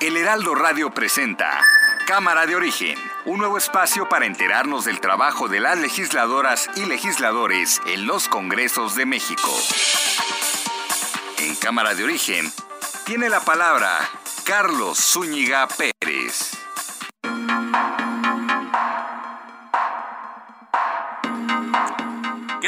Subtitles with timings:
[0.00, 1.60] El Heraldo Radio presenta
[2.06, 7.80] Cámara de Origen, un nuevo espacio para enterarnos del trabajo de las legisladoras y legisladores
[7.84, 9.50] en los Congresos de México.
[11.38, 12.52] En Cámara de Origen
[13.06, 13.98] tiene la palabra
[14.44, 16.67] Carlos Zúñiga Pérez.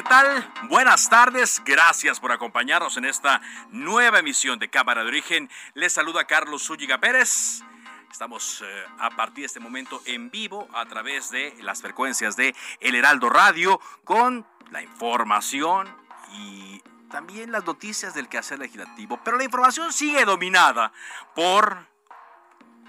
[0.01, 0.51] ¿Qué tal?
[0.71, 5.51] Buenas tardes, gracias por acompañarnos en esta nueva emisión de Cámara de Origen.
[5.75, 7.63] Les saluda Carlos Zúñiga Pérez.
[8.11, 12.57] Estamos eh, a partir de este momento en vivo a través de las frecuencias de
[12.81, 15.95] El Heraldo Radio con la información
[16.33, 19.21] y también las noticias del quehacer legislativo.
[19.23, 20.95] Pero la información sigue dominada
[21.35, 21.87] por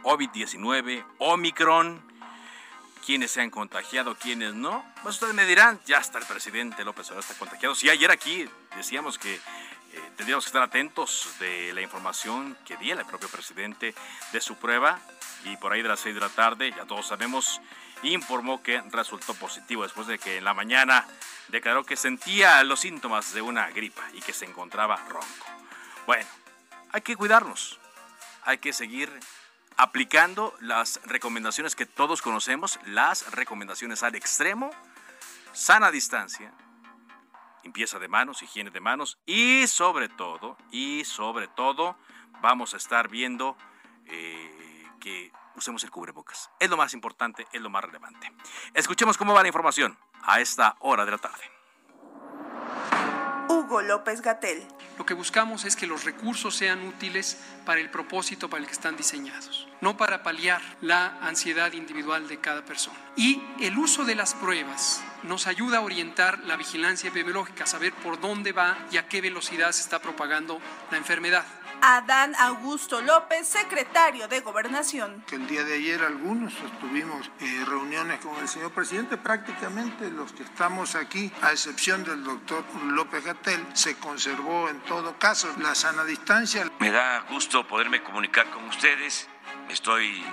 [0.01, 2.10] COVID-19, Omicron,
[3.05, 4.85] quiénes se han contagiado, quiénes no.
[5.03, 7.75] Pues ustedes me dirán, ya está el presidente López Obrador está contagiado.
[7.75, 9.39] Si ayer aquí decíamos que eh,
[10.15, 13.93] tendríamos que estar atentos de la información que diera el propio presidente
[14.31, 14.99] de su prueba
[15.43, 17.59] y por ahí de las 6 de la tarde, ya todos sabemos,
[18.03, 21.05] informó que resultó positivo después de que en la mañana
[21.49, 25.47] declaró que sentía los síntomas de una gripa y que se encontraba ronco.
[26.05, 26.27] Bueno,
[26.91, 27.79] hay que cuidarnos,
[28.43, 29.11] hay que seguir
[29.77, 34.71] aplicando las recomendaciones que todos conocemos, las recomendaciones al extremo,
[35.53, 36.53] sana distancia,
[37.63, 41.97] limpieza de manos, higiene de manos y sobre todo, y sobre todo,
[42.41, 43.57] vamos a estar viendo
[44.05, 46.49] eh, que usemos el cubrebocas.
[46.59, 48.31] Es lo más importante, es lo más relevante.
[48.73, 51.60] Escuchemos cómo va la información a esta hora de la tarde.
[53.51, 54.65] Hugo López Gatel.
[54.97, 58.73] Lo que buscamos es que los recursos sean útiles para el propósito para el que
[58.73, 62.97] están diseñados, no para paliar la ansiedad individual de cada persona.
[63.17, 68.21] Y el uso de las pruebas nos ayuda a orientar la vigilancia epidemiológica, saber por
[68.21, 71.45] dónde va y a qué velocidad se está propagando la enfermedad.
[71.81, 75.23] Adán Augusto López, secretario de Gobernación.
[75.27, 80.31] Que el día de ayer algunos tuvimos eh, reuniones con el señor presidente, prácticamente los
[80.31, 85.73] que estamos aquí, a excepción del doctor López Gatel, se conservó en todo caso la
[85.73, 86.69] sana distancia.
[86.79, 89.27] Me da gusto poderme comunicar con ustedes.
[89.69, 90.23] Estoy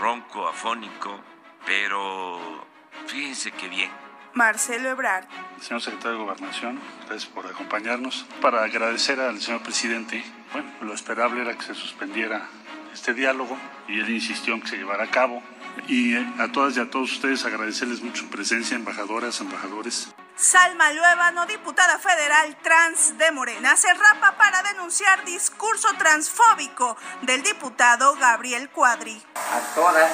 [0.00, 1.20] ronco, afónico,
[1.64, 2.66] pero
[3.06, 3.90] fíjense qué bien.
[4.34, 5.26] Marcelo Ebrard.
[5.60, 8.26] Señor secretario de Gobernación, gracias por acompañarnos.
[8.40, 12.48] Para agradecer al señor presidente, bueno, lo esperable era que se suspendiera
[12.92, 15.42] este diálogo y él insistió en que se llevara a cabo.
[15.86, 20.08] Y a todas y a todos ustedes agradecerles mucho su presencia, embajadoras, embajadores.
[20.34, 28.14] Salma Luébano, diputada federal trans de Morena, se rapa para denunciar discurso transfóbico del diputado
[28.16, 29.22] Gabriel Cuadri.
[29.34, 30.10] A todas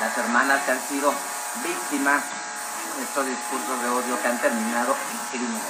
[0.00, 1.12] las hermanas que han sido
[1.64, 2.22] víctimas
[2.96, 5.62] de estos discursos de odio que han terminado en crímenes.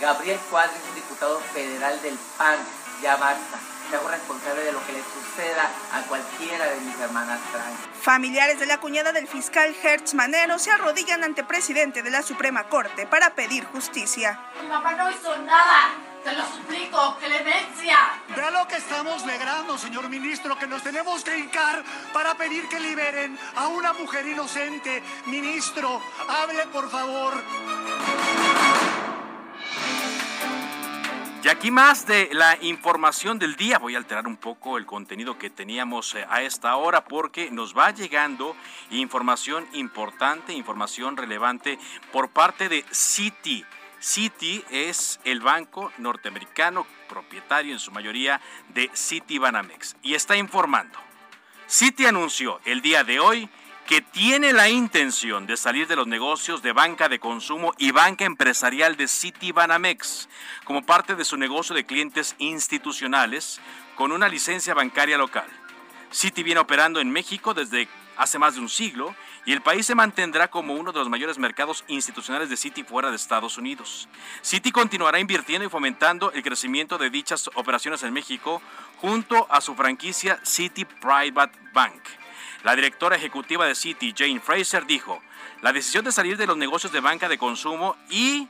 [0.00, 2.58] Gabriel Cuadri es un diputado federal del PAN,
[3.02, 3.58] ya basta.
[3.90, 7.78] Me hago responsable de lo que le suceda a cualquiera de mis hermanas trans.
[8.02, 12.64] Familiares de la cuñada del fiscal Hertz Manero se arrodillan ante presidente de la Suprema
[12.68, 14.38] Corte para pedir justicia.
[14.60, 15.94] Mi mamá no hizo nada.
[16.22, 17.96] Te lo suplico, clemencia.
[18.36, 21.82] Vea lo que estamos logrando, señor ministro, que nos tenemos que hincar
[22.12, 25.02] para pedir que liberen a una mujer inocente.
[25.26, 27.32] Ministro, hable por favor.
[31.48, 33.78] Y aquí más de la información del día.
[33.78, 37.74] Voy a alterar un poco el contenido que teníamos eh, a esta hora porque nos
[37.74, 38.54] va llegando
[38.90, 41.78] información importante, información relevante
[42.12, 43.64] por parte de Citi.
[43.98, 48.42] Citi es el banco norteamericano propietario en su mayoría
[48.74, 50.98] de Citi Banamex y está informando.
[51.66, 53.48] Citi anunció el día de hoy
[53.88, 58.26] que tiene la intención de salir de los negocios de banca de consumo y banca
[58.26, 60.28] empresarial de Citi Banamex
[60.64, 63.62] como parte de su negocio de clientes institucionales
[63.94, 65.48] con una licencia bancaria local.
[66.12, 67.88] Citi viene operando en México desde
[68.18, 69.14] hace más de un siglo
[69.46, 73.08] y el país se mantendrá como uno de los mayores mercados institucionales de Citi fuera
[73.08, 74.06] de Estados Unidos.
[74.44, 78.60] Citi continuará invirtiendo y fomentando el crecimiento de dichas operaciones en México
[78.98, 82.02] junto a su franquicia Citi Private Bank.
[82.64, 85.22] La directora ejecutiva de Citi, Jane Fraser, dijo,
[85.62, 88.48] la decisión de salir de los negocios de banca de consumo y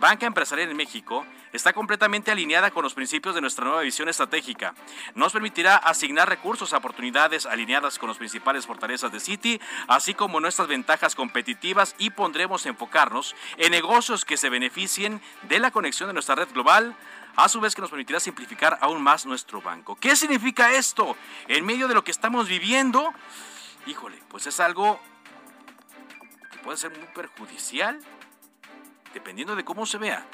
[0.00, 4.74] Banca Empresarial en México está completamente alineada con los principios de nuestra nueva visión estratégica.
[5.14, 10.40] Nos permitirá asignar recursos a oportunidades alineadas con las principales fortalezas de Citi, así como
[10.40, 16.14] nuestras ventajas competitivas y pondremos enfocarnos en negocios que se beneficien de la conexión de
[16.14, 16.96] nuestra red global,
[17.36, 19.96] a su vez que nos permitirá simplificar aún más nuestro banco.
[19.96, 21.16] ¿Qué significa esto?
[21.48, 23.12] En medio de lo que estamos viviendo,
[23.86, 25.00] híjole, pues es algo
[26.50, 28.00] que puede ser muy perjudicial
[29.12, 30.26] dependiendo de cómo se vea.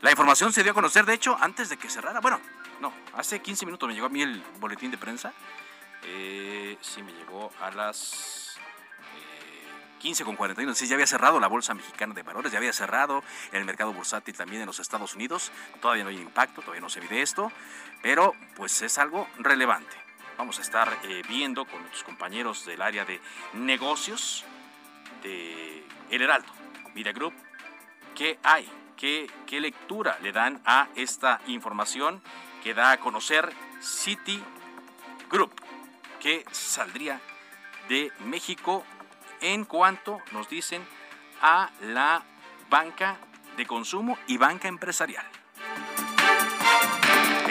[0.00, 2.20] La información se dio a conocer, de hecho, antes de que cerrara.
[2.20, 2.40] Bueno,
[2.80, 5.32] no, hace 15 minutos me llegó a mí el boletín de prensa.
[6.04, 8.47] Eh, sí, me llegó a las
[9.98, 10.74] 15 con 41.
[10.74, 13.22] Sí, ya había cerrado la Bolsa Mexicana de Valores, ya había cerrado
[13.52, 15.52] el mercado bursátil también en los Estados Unidos.
[15.80, 17.52] Todavía no hay impacto, todavía no se vive esto,
[18.02, 19.96] pero pues es algo relevante.
[20.36, 23.20] Vamos a estar eh, viendo con nuestros compañeros del área de
[23.54, 24.44] negocios
[25.22, 26.52] de El Heraldo,
[26.94, 27.34] Media Group,
[28.14, 32.22] qué hay, qué, qué lectura le dan a esta información
[32.62, 34.42] que da a conocer City
[35.28, 35.52] Group,
[36.20, 37.20] que saldría
[37.88, 38.84] de México
[39.40, 40.84] en cuanto nos dicen
[41.40, 42.22] a la
[42.70, 43.16] banca
[43.56, 45.26] de consumo y banca empresarial.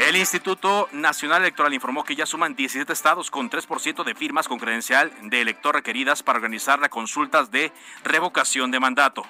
[0.07, 4.59] El Instituto Nacional Electoral informó que ya suman 17 estados con 3% de firmas con
[4.59, 7.73] credencial de elector requeridas para organizar las consultas de
[8.03, 9.25] revocación de mandato.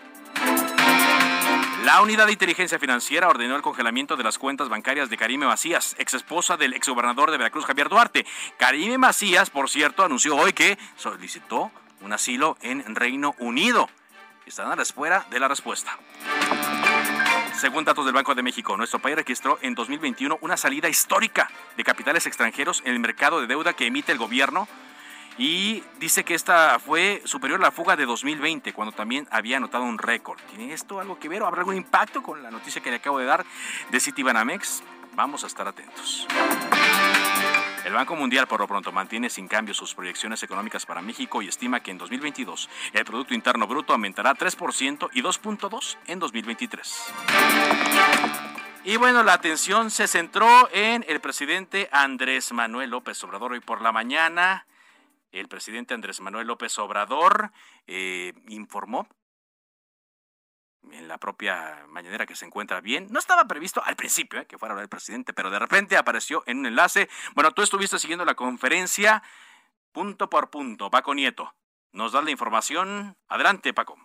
[1.83, 5.95] La Unidad de Inteligencia Financiera ordenó el congelamiento de las cuentas bancarias de Karime Macías,
[5.97, 8.25] ex esposa del exgobernador de Veracruz, Javier Duarte.
[8.57, 11.71] Karime Macías, por cierto, anunció hoy que solicitó
[12.01, 13.89] un asilo en Reino Unido.
[14.45, 15.97] Están a la espera de la respuesta.
[17.59, 21.83] Según datos del Banco de México, nuestro país registró en 2021 una salida histórica de
[21.83, 24.67] capitales extranjeros en el mercado de deuda que emite el gobierno
[25.39, 29.83] y dice que esta fue superior a la fuga de 2020, cuando también había anotado
[29.83, 30.39] un récord.
[30.49, 33.19] ¿Tiene esto algo que ver o habrá algún impacto con la noticia que le acabo
[33.19, 33.45] de dar
[33.89, 34.83] de Citibanamex?
[35.15, 36.27] Vamos a estar atentos.
[37.87, 41.47] El Banco Mundial por lo pronto mantiene sin cambio sus proyecciones económicas para México y
[41.47, 47.13] estima que en 2022 el Producto Interno Bruto aumentará 3% y 2.2% en 2023.
[48.83, 53.81] Y bueno, la atención se centró en el presidente Andrés Manuel López Obrador hoy por
[53.81, 54.67] la mañana.
[55.31, 57.53] El presidente Andrés Manuel López Obrador
[57.85, 59.07] eh, informó
[60.93, 63.07] en la propia mañanera que se encuentra bien.
[63.09, 66.59] No estaba previsto al principio eh, que fuera el presidente, pero de repente apareció en
[66.59, 67.09] un enlace.
[67.35, 69.23] Bueno, tú estuviste siguiendo la conferencia
[69.91, 70.89] punto por punto.
[70.89, 71.53] Paco Nieto,
[71.91, 73.15] nos da la información.
[73.27, 73.97] Adelante, Paco.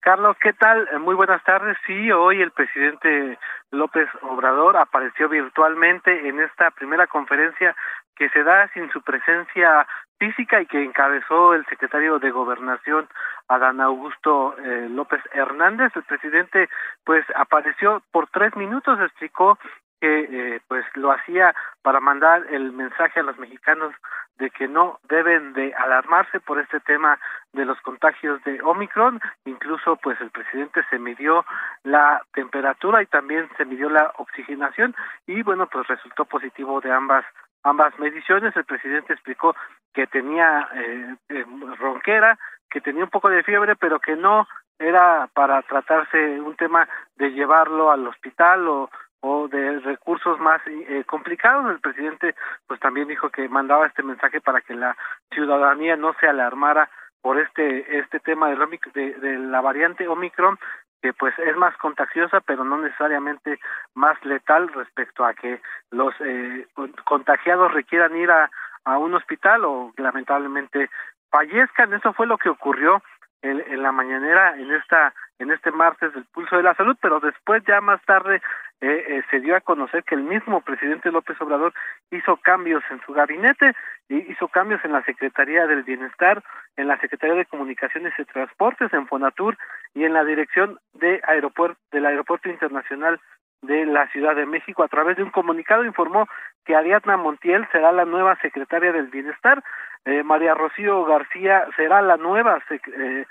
[0.00, 0.86] Carlos, ¿qué tal?
[0.92, 1.78] Eh, muy buenas tardes.
[1.86, 3.38] Sí, hoy el presidente
[3.70, 7.74] López Obrador apareció virtualmente en esta primera conferencia
[8.14, 9.86] que se da sin su presencia
[10.24, 13.08] física y que encabezó el secretario de Gobernación
[13.48, 15.92] Adán Augusto eh, López Hernández.
[15.94, 16.68] El presidente
[17.04, 19.58] pues apareció por tres minutos, explicó
[20.00, 23.94] que eh, pues lo hacía para mandar el mensaje a los mexicanos
[24.38, 27.18] de que no deben de alarmarse por este tema
[27.52, 31.44] de los contagios de Omicron, incluso pues el presidente se midió
[31.84, 34.94] la temperatura y también se midió la oxigenación
[35.26, 37.24] y bueno pues resultó positivo de ambas
[37.64, 38.54] ambas mediciones.
[38.56, 39.56] El presidente explicó
[39.92, 41.44] que tenía eh, eh,
[41.78, 42.38] ronquera,
[42.70, 44.46] que tenía un poco de fiebre, pero que no
[44.78, 48.90] era para tratarse un tema de llevarlo al hospital o
[49.26, 51.70] o de recursos más eh, complicados.
[51.70, 52.34] El presidente
[52.66, 54.94] pues también dijo que mandaba este mensaje para que la
[55.32, 56.90] ciudadanía no se alarmara
[57.22, 58.56] por este este tema de,
[58.92, 60.58] de, de la variante Omicron
[61.04, 63.60] que pues es más contagiosa pero no necesariamente
[63.92, 66.66] más letal respecto a que los eh,
[67.04, 68.50] contagiados requieran ir a,
[68.86, 70.88] a un hospital o lamentablemente
[71.30, 71.92] fallezcan.
[71.92, 73.02] Eso fue lo que ocurrió
[73.44, 77.20] en, en, la mañanera en esta en este martes del pulso de la salud pero
[77.20, 78.42] después ya más tarde
[78.80, 81.72] eh, eh, se dio a conocer que el mismo presidente López Obrador
[82.10, 83.74] hizo cambios en su gabinete
[84.08, 86.42] hizo cambios en la Secretaría del Bienestar
[86.76, 89.56] en la Secretaría de Comunicaciones y Transportes en Fonatur
[89.94, 93.20] y en la dirección de aeropuerto del Aeropuerto Internacional
[93.66, 94.82] de la Ciudad de México.
[94.82, 96.28] A través de un comunicado informó
[96.64, 99.62] que Ariadna Montiel será la nueva secretaria del Bienestar,
[100.04, 103.24] eh, María Rocío García será la nueva eh,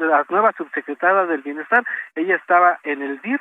[0.00, 1.84] la nueva subsecretaria del Bienestar.
[2.14, 3.40] Ella estaba en el DIF.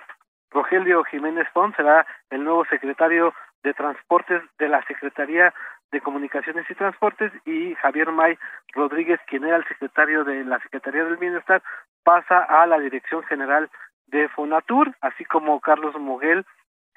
[0.50, 3.34] Rogelio Jiménez Font será el nuevo secretario
[3.64, 5.54] de Transportes de la Secretaría
[5.92, 8.38] de Comunicaciones y Transportes y Javier May
[8.74, 11.62] Rodríguez, quien era el secretario de la Secretaría del Bienestar,
[12.04, 13.70] pasa a la Dirección General
[14.08, 16.46] de Fonatur, así como Carlos Moguel,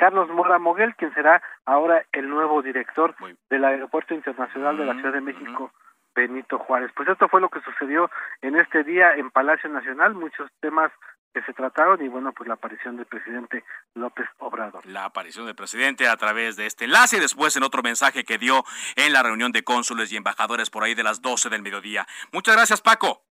[0.01, 3.15] Carlos Mora Moguel, quien será ahora el nuevo director
[3.51, 5.71] del Aeropuerto Internacional de la Ciudad de México.
[6.15, 6.91] Benito Juárez.
[6.97, 10.91] Pues esto fue lo que sucedió en este día en Palacio Nacional, muchos temas
[11.35, 13.63] que se trataron y bueno, pues la aparición del presidente
[13.95, 14.85] López Obrador.
[14.87, 18.39] La aparición del presidente a través de este enlace y después en otro mensaje que
[18.39, 18.65] dio
[18.97, 22.07] en la reunión de cónsules y embajadores por ahí de las 12 del mediodía.
[22.33, 23.30] Muchas gracias, Paco.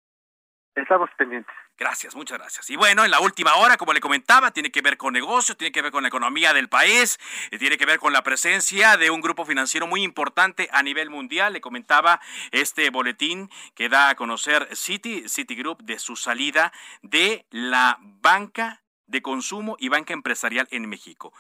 [0.75, 1.55] Estamos pendientes.
[1.77, 2.71] Gracias, muchas gracias.
[2.71, 5.73] Y bueno, en la última hora, como le comentaba, tiene que ver con negocios, tiene
[5.73, 7.19] que ver con la economía del país,
[7.51, 11.11] eh, tiene que ver con la presencia de un grupo financiero muy importante a nivel
[11.11, 11.53] mundial.
[11.53, 12.21] Le comentaba
[12.53, 19.21] este boletín que da a conocer Citi, Citigroup, de su salida de la banca de
[19.21, 21.35] consumo y banca empresarial en México.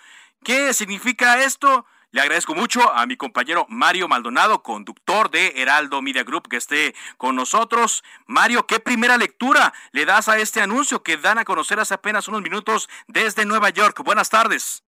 [0.45, 1.87] ¿Qué significa esto?
[2.13, 6.95] Le agradezco mucho a mi compañero Mario Maldonado, conductor de Heraldo Media Group, que esté
[7.17, 8.05] con nosotros.
[8.27, 12.29] Mario, ¿qué primera lectura le das a este anuncio que dan a conocer hace apenas
[12.29, 14.03] unos minutos desde Nueva York?
[14.05, 14.85] Buenas tardes.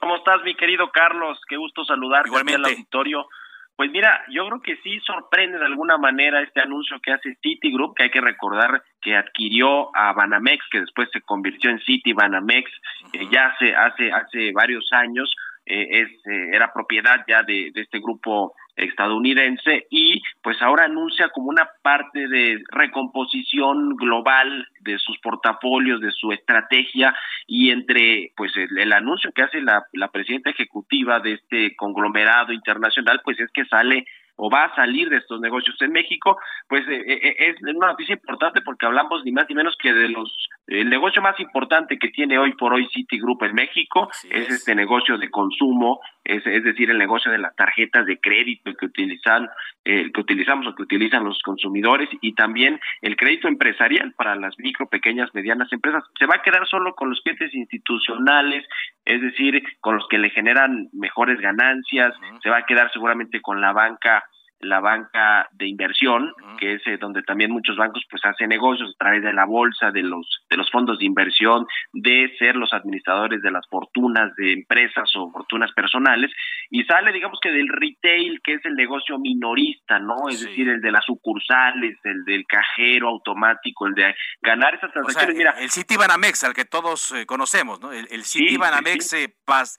[0.00, 1.40] ¿Cómo estás, mi querido Carlos?
[1.48, 2.60] Qué gusto saludarte Igualmente.
[2.60, 3.28] al auditorio.
[3.76, 7.94] Pues mira, yo creo que sí sorprende de alguna manera este anuncio que hace Citigroup,
[7.94, 12.68] que hay que recordar que adquirió a Banamex, que después se convirtió en Citi Banamex,
[13.12, 15.32] eh, ya hace, hace, hace varios años,
[15.68, 21.48] eh, es, eh, era propiedad ya de, este grupo estadounidense y pues ahora anuncia como
[21.48, 27.14] una parte de recomposición global de sus portafolios, de su estrategia
[27.46, 32.52] y entre pues el, el anuncio que hace la, la presidenta ejecutiva de este conglomerado
[32.52, 34.06] internacional pues es que sale
[34.38, 38.14] o va a salir de estos negocios en México, pues eh, eh, es una noticia
[38.14, 42.08] importante porque hablamos ni más ni menos que de los el negocio más importante que
[42.08, 46.90] tiene hoy por hoy Citigroup en México es, este negocio de consumo, es, es decir,
[46.90, 49.48] el negocio de las tarjetas de crédito que utilizan
[49.84, 54.58] eh, que utilizamos o que utilizan los consumidores y también el crédito empresarial para las
[54.58, 56.04] micro, pequeñas, medianas empresas.
[56.18, 58.66] Se va a quedar solo con los clientes institucionales,
[59.06, 63.62] es decir, con los que le generan mejores ganancias, se va a quedar seguramente con
[63.62, 64.22] la banca
[64.60, 68.98] la banca de inversión, que es eh, donde también muchos bancos pues hacen negocios a
[69.04, 73.40] través de la bolsa, de los de los fondos de inversión, de ser los administradores
[73.42, 76.32] de las fortunas de empresas o fortunas personales
[76.70, 80.28] y sale digamos que del retail, que es el negocio minorista, ¿no?
[80.28, 84.92] Es decir, el de las sucursales, el del cajero automático, el de ganar esas O
[84.92, 85.36] sea, transacciones.
[85.36, 87.92] Mira, el City Banamex, al que todos eh, conocemos, ¿no?
[87.92, 89.16] El, el City Sí, sí, Banamex, sí.
[89.18, 89.78] eh, pas-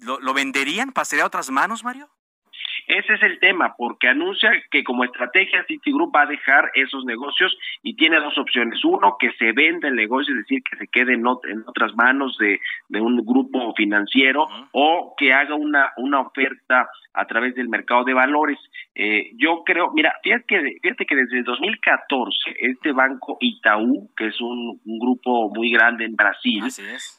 [0.00, 0.90] ¿lo, ¿lo venderían?
[0.92, 2.08] ¿Pasaría a otras manos, Mario?
[2.86, 7.56] Ese es el tema, porque anuncia que como estrategia Citigroup va a dejar esos negocios
[7.82, 8.84] y tiene dos opciones.
[8.84, 11.94] Uno, que se venda el negocio, es decir, que se quede en, ot- en otras
[11.96, 17.68] manos de, de un grupo financiero o que haga una, una oferta a través del
[17.68, 18.58] mercado de valores.
[18.94, 24.28] Eh, yo creo, mira, fíjate que, fíjate que desde el 2014 este banco Itaú, que
[24.28, 26.62] es un, un grupo muy grande en Brasil,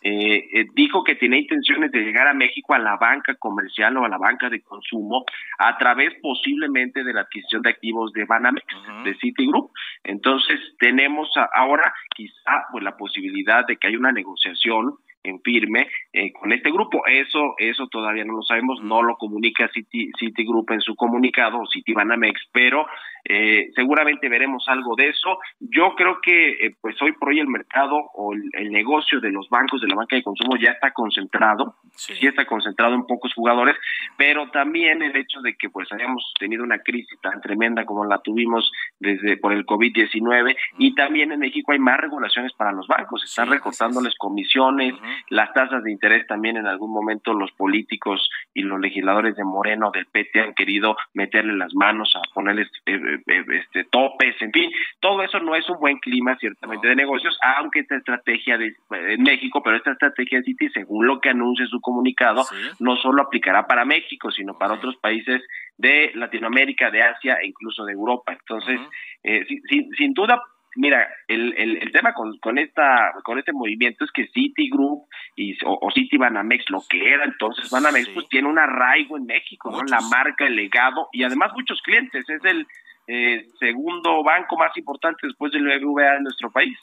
[0.02, 4.06] eh, eh, dijo que tenía intenciones de llegar a México a la banca comercial o
[4.06, 5.26] a la banca de consumo
[5.58, 8.66] a través posiblemente de la adquisición de activos de Banamex,
[9.04, 9.72] de Citigroup.
[10.04, 16.32] Entonces tenemos ahora quizá pues la posibilidad de que haya una negociación en firme eh,
[16.34, 17.06] con este grupo.
[17.06, 21.68] Eso eso todavía no lo sabemos, no lo comunica Citi, Citigroup en su comunicado, o
[21.72, 22.88] Citibanamex, pero
[23.30, 25.40] eh, seguramente veremos algo de eso.
[25.60, 29.32] Yo creo que eh, pues hoy por hoy el mercado o el, el negocio de
[29.32, 32.14] los bancos de la banca de consumo ya está concentrado, sí.
[32.26, 33.76] está concentrado en pocos jugadores,
[34.18, 38.20] pero también el hecho de que pues hayamos tenido una crisis tan tremenda como la
[38.20, 43.24] tuvimos desde por el COVID-19 y también en México hay más regulaciones para los bancos,
[43.24, 44.94] están recortándoles comisiones,
[45.30, 49.92] las tasas de interés también en algún momento los políticos y los legisladores de Moreno
[49.92, 55.24] del PT han querido meterle las manos a ponerles eh, este topes, en fin, todo
[55.24, 59.62] eso no es un buen clima ciertamente de negocios, aunque esta estrategia de en México,
[59.64, 62.46] pero esta estrategia de Citi, según lo que anuncia su comunicado,
[62.80, 65.42] no solo aplicará para México, sino para otros países
[65.78, 68.34] de Latinoamérica, de Asia e incluso de Europa.
[68.34, 68.80] Entonces,
[69.24, 70.42] eh, sin, sin, sin duda
[70.78, 75.58] mira, el, el, el, tema con, con esta con este movimiento es que Citigroup y,
[75.66, 78.12] o, o Citi Banamex, lo que era entonces Banamex, sí.
[78.14, 79.84] pues tiene un arraigo en México, ¿no?
[79.84, 82.30] La marca, el legado y además muchos clientes.
[82.30, 82.68] Es el
[83.08, 86.78] eh, segundo banco más importante después del BBVA en nuestro país.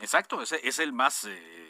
[0.00, 1.24] Exacto, es, es el más...
[1.24, 1.66] Eh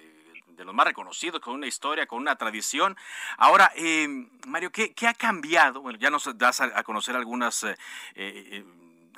[0.56, 2.96] de los más reconocidos, con una historia, con una tradición.
[3.36, 4.08] Ahora, eh,
[4.46, 5.82] Mario, ¿qué, ¿qué, ha cambiado?
[5.82, 7.62] Bueno, ya nos das a, conocer algunas...
[7.64, 7.76] Eh,
[8.14, 8.64] eh,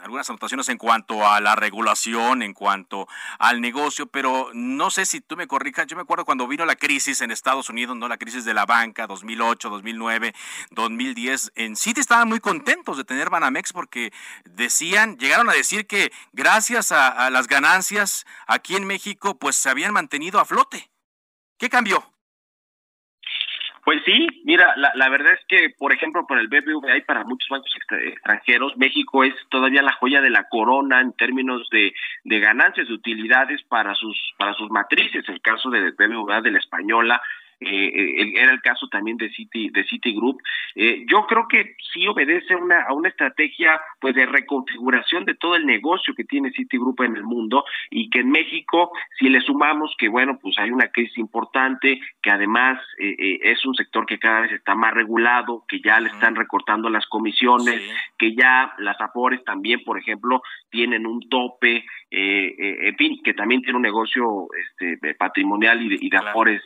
[0.02, 5.20] algunas anotaciones en cuanto a la regulación, en cuanto al negocio, pero no sé si
[5.20, 5.86] tú me corrijas.
[5.86, 8.66] Yo me acuerdo cuando vino la crisis en Estados Unidos, no la crisis de la
[8.66, 10.34] banca, 2008, 2009,
[10.70, 11.52] 2010.
[11.54, 14.12] En Citi estaban muy contentos de tener Banamex porque
[14.44, 19.70] decían, llegaron a decir que gracias a, a las ganancias aquí en México, pues se
[19.70, 20.90] habían mantenido a flote.
[21.58, 22.17] ¿Qué cambió?
[23.88, 27.24] Pues sí, mira, la, la, verdad es que, por ejemplo, por el BBVA y para
[27.24, 32.38] muchos bancos extranjeros, México es todavía la joya de la corona en términos de, de
[32.38, 35.26] ganancias, de utilidades para sus para sus matrices.
[35.26, 37.22] El caso del BBVA de la Española
[37.60, 40.40] eh, era el caso también de City de Citigroup.
[40.74, 45.56] Eh, yo creo que sí obedece una, a una estrategia pues de reconfiguración de todo
[45.56, 49.94] el negocio que tiene Citigroup en el mundo y que en México si le sumamos
[49.98, 54.18] que bueno pues hay una crisis importante que además eh, eh es un sector que
[54.18, 57.82] cada vez está más regulado que ya le están recortando las comisiones
[58.18, 63.34] que ya las afores también por ejemplo tienen un tope eh, eh, en fin que
[63.34, 66.62] también tiene un negocio este patrimonial y de, y de afores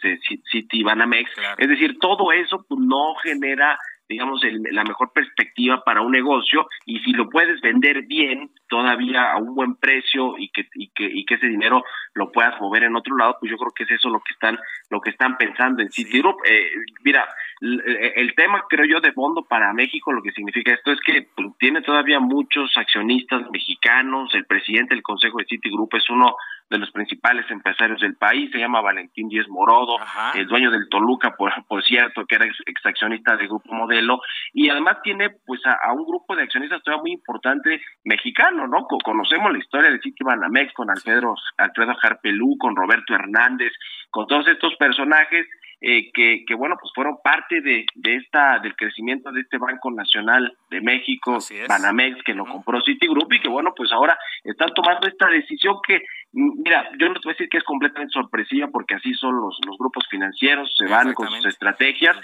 [0.51, 1.31] City Banamex.
[1.59, 6.99] Es decir, todo eso pues, no genera digamos, la mejor perspectiva para un negocio y
[7.01, 11.27] si lo puedes vender bien, todavía a un buen precio y que, y que, y
[11.27, 14.09] que ese dinero lo puedas mover en otro lado, pues yo creo que es eso
[14.09, 16.37] lo que están, lo que están pensando en Citigroup.
[16.47, 16.71] Eh,
[17.05, 17.29] mira,
[17.61, 21.49] el, tema creo yo de fondo para México, lo que significa esto es que pues,
[21.59, 26.35] tiene todavía muchos accionistas mexicanos, el presidente del Consejo de Citigroup es uno
[26.73, 29.97] de los principales empresarios del país, se llama Valentín Díez Morodo,
[30.35, 34.21] el dueño del Toluca, por, por cierto, que era ex, accionista del Grupo Modelo,
[34.55, 38.87] y además tiene pues a, un grupo de accionistas todavía muy importante mexicano, ¿no?
[38.87, 43.73] conocemos la historia de Citibanamex con Alfredo, Alfredo Jarpelú, con Roberto Hernández,
[44.11, 45.47] con todos estos personajes
[45.85, 49.91] eh, que, que, bueno, pues fueron parte de, de esta del crecimiento de este Banco
[49.91, 51.39] Nacional de México,
[51.69, 56.03] Banamex, que lo compró Citigroup y que bueno, pues ahora están tomando esta decisión que,
[56.31, 59.59] mira, yo no te voy a decir que es completamente sorpresiva porque así son los,
[59.67, 62.17] los grupos financieros, se van con sus estrategias,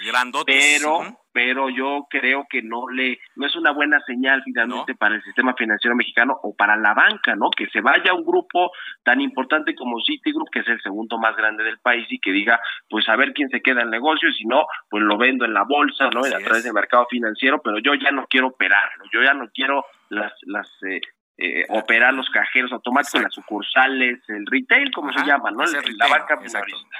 [0.47, 5.23] pero pero yo creo que no le no es una buena señal finalmente para el
[5.23, 7.49] sistema financiero mexicano o para la banca, ¿no?
[7.57, 8.73] Que se vaya un grupo
[9.05, 12.59] tan importante como Citigroup, que es el segundo más grande del país y que diga,
[12.91, 15.45] pues a ver quién se queda en el negocio, y si no, pues lo vendo
[15.45, 16.25] en la bolsa, ¿no?
[16.25, 19.85] a través del mercado financiero, pero yo ya no quiero operar, yo ya no quiero
[20.09, 21.01] las las eh,
[21.37, 25.63] eh, operar los cajeros automáticos, las sucursales, el retail, como se llama, ¿no?
[25.63, 26.37] la banca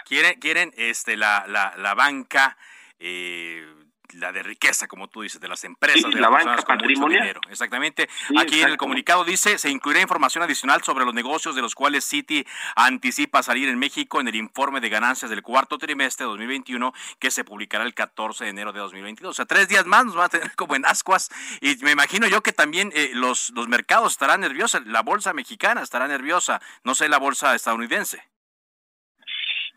[0.05, 2.57] Quieren, quieren este, la, la, la banca
[3.01, 3.67] eh,
[4.15, 7.41] la de riqueza, como tú dices, de las empresas, de la banca patrimonial.
[7.51, 8.09] Exactamente.
[8.39, 12.05] Aquí en el comunicado dice, se incluirá información adicional sobre los negocios de los cuales
[12.05, 16.93] Citi anticipa salir en México en el informe de ganancias del cuarto trimestre de 2021
[17.19, 19.31] que se publicará el 14 de enero de 2022.
[19.31, 22.27] O sea, tres días más nos van a tener como en ascuas y me imagino
[22.27, 26.95] yo que también eh, los, los mercados estarán nerviosos, la bolsa mexicana estará nerviosa, no
[26.95, 28.23] sé la bolsa estadounidense.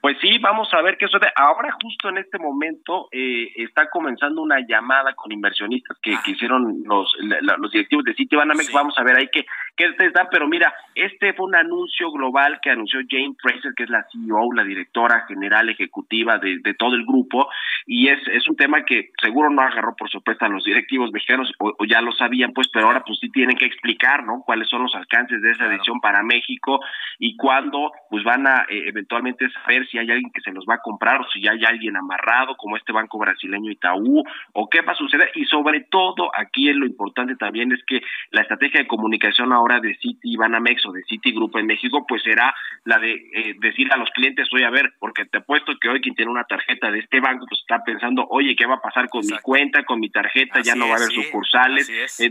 [0.01, 1.31] Pues sí, vamos a ver qué sucede.
[1.35, 6.81] Ahora justo en este momento eh, está comenzando una llamada con inversionistas que, que hicieron
[6.85, 7.15] los,
[7.57, 8.73] los directivos de Citibanamex.
[8.73, 10.29] Vamos a ver ahí qué, qué está.
[10.29, 14.53] Pero mira, este fue un anuncio global que anunció Jane Fraser, que es la CEO,
[14.53, 17.47] la directora general ejecutiva de, de todo el grupo.
[17.85, 21.51] Y es, es un tema que seguro no agarró por sorpresa a los directivos mexicanos,
[21.59, 24.43] o, ya lo sabían, pues, pero ahora pues sí tienen que explicar, ¿no?
[24.45, 26.79] Cuáles son los alcances de esa decisión para México
[27.19, 30.75] y cuándo pues van a eh, eventualmente saber si hay alguien que se los va
[30.75, 34.81] a comprar o si ya hay alguien amarrado como este banco brasileño Itaú o qué
[34.81, 38.81] va a suceder y sobre todo aquí es lo importante también es que la estrategia
[38.81, 42.53] de comunicación ahora de Citi Banamex o de Citi Grupo en México pues será
[42.85, 46.01] la de eh, decir a los clientes oye a ver porque te apuesto que hoy
[46.01, 49.09] quien tiene una tarjeta de este banco pues está pensando oye qué va a pasar
[49.09, 51.89] con mi cuenta con mi tarjeta ya no va a haber sucursales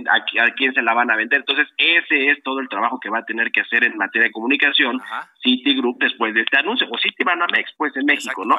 [0.09, 3.11] a, a, quién se la van a vender entonces ese es todo el trabajo que
[3.11, 5.01] va a tener que hacer en materia de comunicación
[5.43, 8.57] Citi Group después de este anuncio o Citi Banamex pues en México, ¿no?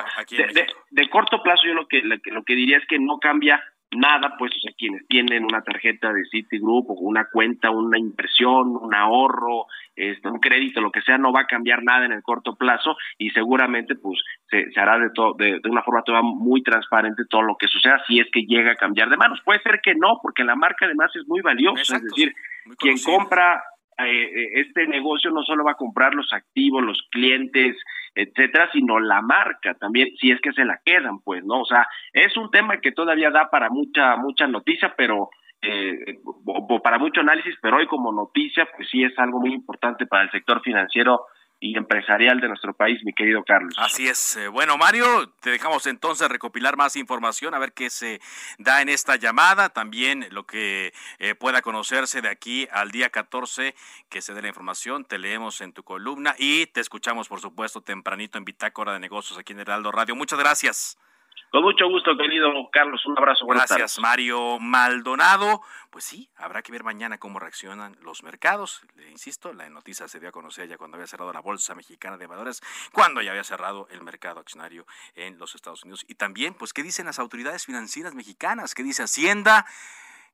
[0.92, 4.52] De, corto plazo yo lo que, lo que diría es que no cambia nada, pues,
[4.56, 9.66] o sea, quienes tienen una tarjeta de Citigroup o una cuenta, una inversión, un ahorro,
[9.96, 12.96] este, un crédito, lo que sea, no va a cambiar nada en el corto plazo
[13.18, 17.56] y seguramente, pues, se, hará de, todo, de, una forma toda muy transparente todo lo
[17.58, 19.42] que suceda si es que llega a cambiar de manos.
[19.44, 22.34] Puede ser que no, porque la marca además es muy valiosa, es decir,
[22.80, 23.62] quien compra
[23.98, 27.78] eh, eh, este negocio no solo va a comprar los activos, los clientes,
[28.16, 31.62] etcétera, sino la marca también, si es que se la quedan, pues, ¿no?
[31.62, 35.30] O sea, es un tema que todavía da para mucha, mucha noticia, pero
[35.62, 36.18] eh,
[36.84, 40.32] para mucho análisis, pero hoy como noticia, pues sí es algo muy importante para el
[40.32, 41.26] sector financiero
[41.62, 43.76] y empresarial de nuestro país, mi querido Carlos.
[43.78, 44.36] Así es.
[44.36, 48.20] Eh, bueno, Mario, te dejamos entonces recopilar más información, a ver qué se
[48.58, 53.76] da en esta llamada, también lo que eh, pueda conocerse de aquí al día 14,
[54.10, 57.82] que se dé la información, te leemos en tu columna y te escuchamos, por supuesto,
[57.82, 60.16] tempranito en Bitácora de Negocios aquí en Heraldo Radio.
[60.16, 60.98] Muchas gracias.
[61.52, 63.06] Con mucho gusto, querido Carlos.
[63.06, 63.46] Un abrazo.
[63.46, 65.62] Gracias, Mario Maldonado.
[65.90, 68.82] Pues sí, habrá que ver mañana cómo reaccionan los mercados.
[68.96, 72.18] Le insisto, la noticia se dio a conocer ya cuando había cerrado la Bolsa Mexicana
[72.18, 72.62] de Valores,
[72.94, 76.06] cuando ya había cerrado el mercado accionario en los Estados Unidos.
[76.08, 78.74] Y también, pues, ¿qué dicen las autoridades financieras mexicanas?
[78.74, 79.66] ¿Qué dice Hacienda?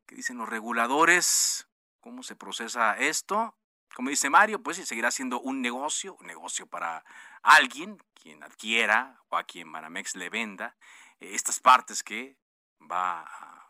[0.06, 1.67] ¿Qué dicen los reguladores?
[1.99, 3.56] ¿Cómo se procesa esto?
[3.95, 7.03] Como dice Mario, pues seguirá siendo un negocio, un negocio para
[7.41, 10.75] alguien, quien adquiera o a quien Manamex le venda
[11.19, 12.38] estas partes que
[12.80, 13.21] va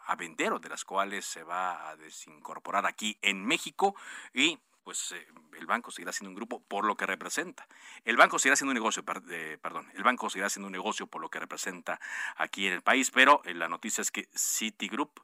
[0.05, 3.95] a vender o de las cuales se va a desincorporar aquí en México
[4.33, 7.67] y pues eh, el banco seguirá siendo un grupo por lo que representa.
[8.05, 11.29] El banco seguirá siendo un negocio, perdón, el banco seguirá siendo un negocio por lo
[11.29, 11.99] que representa
[12.37, 15.21] aquí en el país, pero eh, la noticia es que Citigroup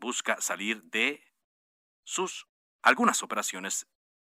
[0.00, 1.22] busca salir de
[2.02, 2.48] sus
[2.82, 3.86] algunas operaciones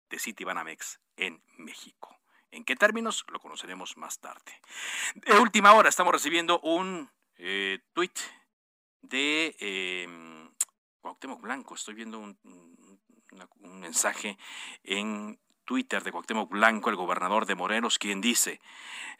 [0.08, 2.17] de Citibanamex en México.
[2.50, 3.24] ¿En qué términos?
[3.28, 4.60] Lo conoceremos más tarde.
[5.14, 8.12] De última hora estamos recibiendo un eh, tweet
[9.02, 10.08] de eh,
[11.40, 11.74] Blanco.
[11.74, 12.38] Estoy viendo un,
[13.60, 14.38] un mensaje
[14.82, 18.60] en Twitter de Cuauhtémoc Blanco, el gobernador de Morelos, quien dice,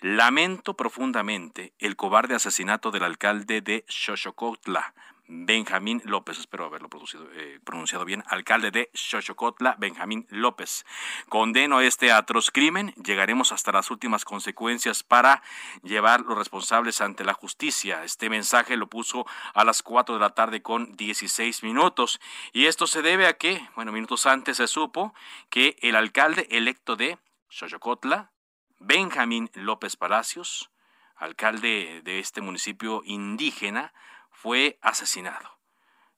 [0.00, 4.94] lamento profundamente el cobarde asesinato del alcalde de Xochocotla,
[5.30, 6.88] Benjamín López, espero haberlo
[7.34, 10.86] eh, pronunciado bien, alcalde de Xochocotla, Benjamín López.
[11.28, 15.42] Condeno este atroz crimen, llegaremos hasta las últimas consecuencias para
[15.82, 18.04] llevar los responsables ante la justicia.
[18.04, 22.22] Este mensaje lo puso a las 4 de la tarde con 16 minutos
[22.54, 25.12] y esto se debe a que, bueno, minutos antes se supo
[25.50, 27.18] que el alcalde electo de
[27.50, 28.32] Xochocotla,
[28.78, 30.70] Benjamín López Palacios,
[31.16, 33.92] alcalde de este municipio indígena,
[34.40, 35.58] fue asesinado.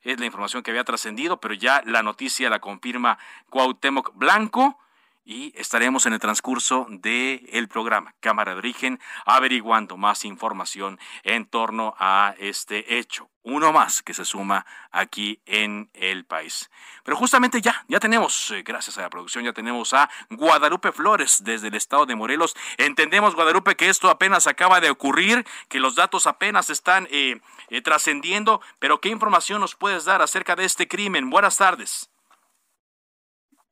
[0.02, 4.78] Es la información que había trascendido, pero ya la noticia la confirma Cuauhtémoc Blanco
[5.24, 11.46] y estaremos en el transcurso del el programa Cámara de Origen averiguando más información en
[11.46, 13.29] torno a este hecho.
[13.50, 16.70] Uno más que se suma aquí en el país.
[17.02, 21.42] Pero justamente ya, ya tenemos, eh, gracias a la producción, ya tenemos a Guadalupe Flores
[21.42, 22.54] desde el estado de Morelos.
[22.76, 27.82] Entendemos, Guadalupe, que esto apenas acaba de ocurrir, que los datos apenas están eh, eh,
[27.82, 31.28] trascendiendo, pero ¿qué información nos puedes dar acerca de este crimen?
[31.30, 32.09] Buenas tardes.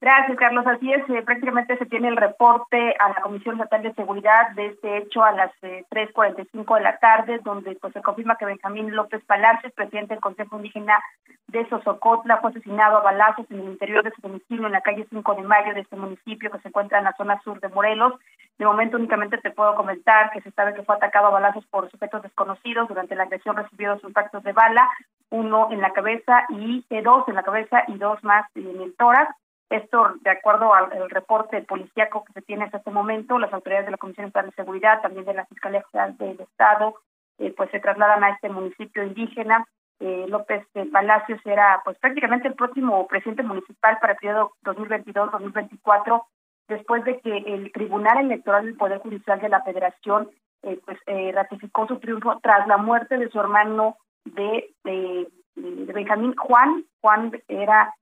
[0.01, 0.65] Gracias, Carlos.
[0.65, 4.67] Así es, eh, prácticamente se tiene el reporte a la Comisión Estatal de Seguridad de
[4.67, 8.95] este hecho a las eh, 3.45 de la tarde, donde pues se confirma que Benjamín
[8.95, 11.03] López Palacios, presidente del Consejo Indígena
[11.49, 15.05] de Sosocotla, fue asesinado a balazos en el interior de su domicilio en la calle
[15.11, 18.15] 5 de Mayo de este municipio que se encuentra en la zona sur de Morelos.
[18.57, 21.91] De momento únicamente te puedo comentar que se sabe que fue atacado a balazos por
[21.91, 22.87] sujetos desconocidos.
[22.87, 24.89] Durante la agresión recibió dos impactos de bala,
[25.31, 28.95] uno en la cabeza y eh, dos en la cabeza y dos más en el
[28.95, 29.35] tórax.
[29.71, 33.93] Esto, de acuerdo al reporte policíaco que se tiene hasta este momento, las autoridades de
[33.93, 36.95] la Comisión Estatal de Seguridad, también de la Fiscalía General del Estado,
[37.39, 39.67] eh, pues se trasladan a este municipio indígena.
[40.01, 46.23] Eh, López Palacios era pues prácticamente el próximo presidente municipal para el periodo 2022-2024,
[46.69, 50.31] después de que el Tribunal Electoral del Poder Judicial de la Federación
[50.63, 50.99] eh, pues
[51.35, 56.85] ratificó su triunfo tras la muerte de su hermano de, de Benjamín Juan.
[57.01, 57.93] Juan era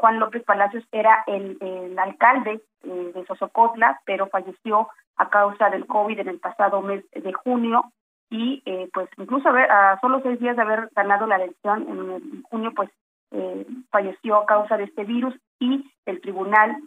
[0.00, 1.58] Juan López Palacios era el,
[1.98, 7.32] alcalde eh, de Sosocotla, pero falleció a causa del COVID en el pasado mes de
[7.34, 7.92] junio
[8.30, 12.72] y eh, pues incluso a, solo seis días de haber ganado la elección en, junio,
[12.74, 12.88] pues
[13.32, 16.78] eh, falleció a causa de este virus y el Tribunal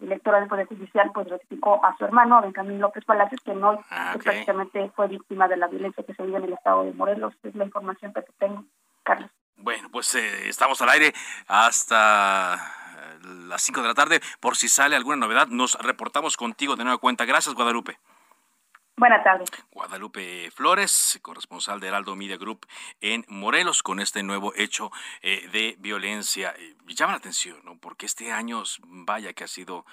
[0.00, 3.78] Electoral del Poder Judicial pues ratificó a su hermano, a Benjamín López Palacios, que no
[3.90, 6.92] ah, pues, prácticamente fue víctima de la violencia que se vive en el estado de
[6.92, 7.34] Morelos.
[7.44, 8.64] Es la información que tengo,
[9.04, 9.30] Carlos.
[9.56, 11.14] Bueno, pues eh, estamos al aire
[11.48, 14.20] hasta eh, las 5 de la tarde.
[14.40, 17.24] Por si sale alguna novedad, nos reportamos contigo de nueva cuenta.
[17.24, 17.98] Gracias, Guadalupe.
[18.98, 19.50] Buenas tardes.
[19.72, 22.66] Guadalupe Flores, corresponsal de Heraldo Media Group
[23.02, 24.90] en Morelos, con este nuevo hecho
[25.20, 26.54] eh, de violencia.
[26.58, 27.78] Y llama la atención, ¿no?
[27.78, 29.84] Porque este año, vaya que ha sido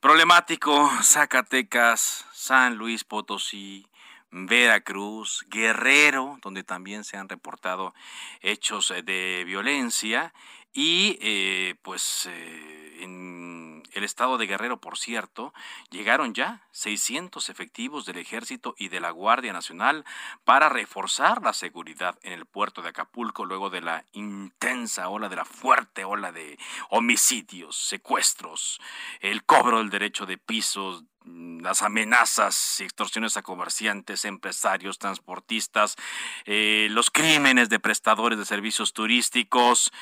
[0.00, 0.90] problemático.
[1.02, 3.86] Zacatecas, San Luis Potosí,
[4.30, 7.94] Veracruz, Guerrero, donde también se han reportado
[8.40, 10.32] hechos eh, de violencia,
[10.80, 15.52] y eh, pues eh, en el estado de Guerrero, por cierto,
[15.90, 20.04] llegaron ya 600 efectivos del Ejército y de la Guardia Nacional
[20.44, 25.34] para reforzar la seguridad en el puerto de Acapulco luego de la intensa ola, de
[25.34, 26.56] la fuerte ola de
[26.90, 28.80] homicidios, secuestros,
[29.18, 35.96] el cobro del derecho de pisos, las amenazas y extorsiones a comerciantes, empresarios, transportistas,
[36.44, 39.92] eh, los crímenes de prestadores de servicios turísticos.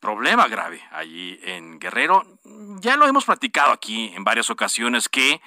[0.00, 2.24] Problema grave allí en Guerrero.
[2.80, 5.40] Ya lo hemos platicado aquí en varias ocasiones que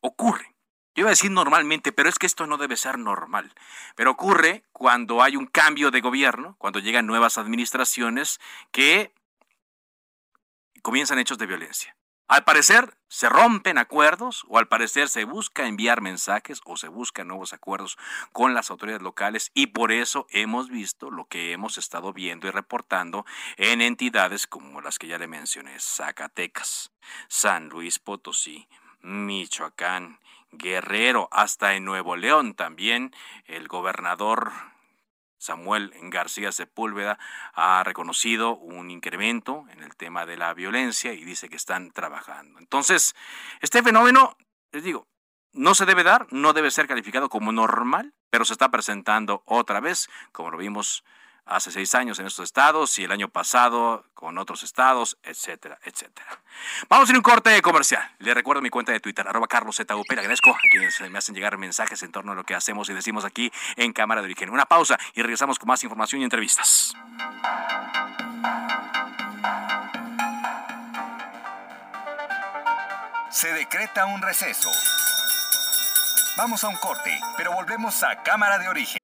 [0.00, 0.54] ocurre
[0.94, 3.52] Yo iba a decir normalmente, pero es que esto no debe ser normal.
[3.96, 9.12] Pero ocurre cuando hay un cambio de gobierno, cuando llegan nuevas administraciones que
[10.82, 11.96] comienzan hechos de violencia.
[12.26, 17.28] Al parecer se rompen acuerdos o al parecer se busca enviar mensajes o se buscan
[17.28, 17.98] nuevos acuerdos
[18.32, 22.50] con las autoridades locales y por eso hemos visto lo que hemos estado viendo y
[22.50, 23.26] reportando
[23.58, 26.92] en entidades como las que ya le mencioné, Zacatecas,
[27.28, 28.68] San Luis Potosí,
[29.02, 30.18] Michoacán,
[30.50, 34.50] Guerrero, hasta en Nuevo León también el gobernador
[35.44, 37.18] Samuel García Sepúlveda
[37.52, 42.58] ha reconocido un incremento en el tema de la violencia y dice que están trabajando.
[42.58, 43.14] Entonces,
[43.60, 44.38] este fenómeno,
[44.72, 45.06] les digo,
[45.52, 49.80] no se debe dar, no debe ser calificado como normal, pero se está presentando otra
[49.80, 51.04] vez, como lo vimos
[51.46, 56.40] hace seis años en estos estados y el año pasado con otros estados, etcétera, etcétera.
[56.88, 58.02] Vamos a ir a un corte comercial.
[58.18, 61.58] Le recuerdo mi cuenta de Twitter, arroba carlos Le agradezco a quienes me hacen llegar
[61.58, 64.50] mensajes en torno a lo que hacemos y decimos aquí en Cámara de Origen.
[64.50, 66.94] Una pausa y regresamos con más información y entrevistas.
[73.30, 74.70] Se decreta un receso.
[76.36, 79.03] Vamos a un corte, pero volvemos a Cámara de Origen.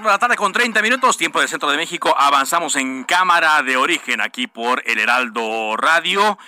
[0.00, 2.14] 4 de la tarde con 30 minutos, tiempo del centro de México.
[2.16, 6.38] Avanzamos en cámara de origen aquí por El Heraldo Radio.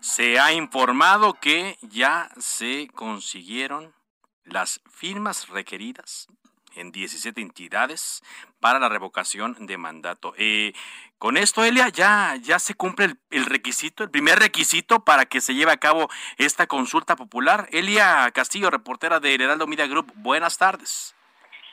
[0.00, 3.92] Se ha informado que ya se consiguieron
[4.44, 6.28] las firmas requeridas
[6.74, 8.22] en 17 entidades
[8.60, 10.32] para la revocación de mandato.
[10.38, 10.72] Eh,
[11.18, 15.54] con esto, Elia, ya, ya se cumple el, requisito, el primer requisito para que se
[15.54, 17.68] lleve a cabo esta consulta popular.
[17.72, 21.14] Elia Castillo, reportera de Heraldo Media Group, buenas tardes.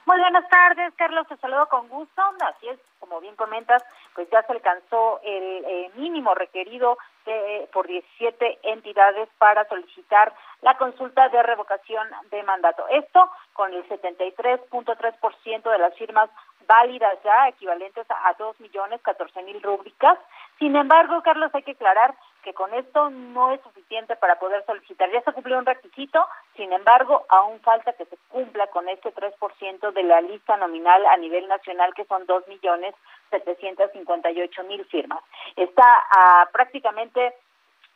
[0.10, 2.24] Muy buenas tardes, Carlos, te saludo con gusto.
[2.42, 3.84] Así es, como bien comentas,
[4.16, 10.76] pues ya se alcanzó el eh, mínimo requerido de, por 17 entidades para solicitar la
[10.80, 12.88] consulta de revocación de mandato.
[12.88, 16.32] Esto con el 73.3% de las firmas
[16.66, 20.18] válidas ya, equivalentes a 2 millones 14 mil rúbricas.
[20.58, 25.12] Sin embargo, Carlos, hay que aclarar que con esto no es suficiente para poder solicitar.
[25.12, 26.26] Ya se cumplió un requisito,
[26.56, 31.18] sin embargo, aún falta que se cumpla con este 3% de la lista nominal a
[31.18, 32.96] nivel nacional, que son 2 millones
[33.32, 35.22] 758 mil firmas.
[35.56, 37.34] Está a prácticamente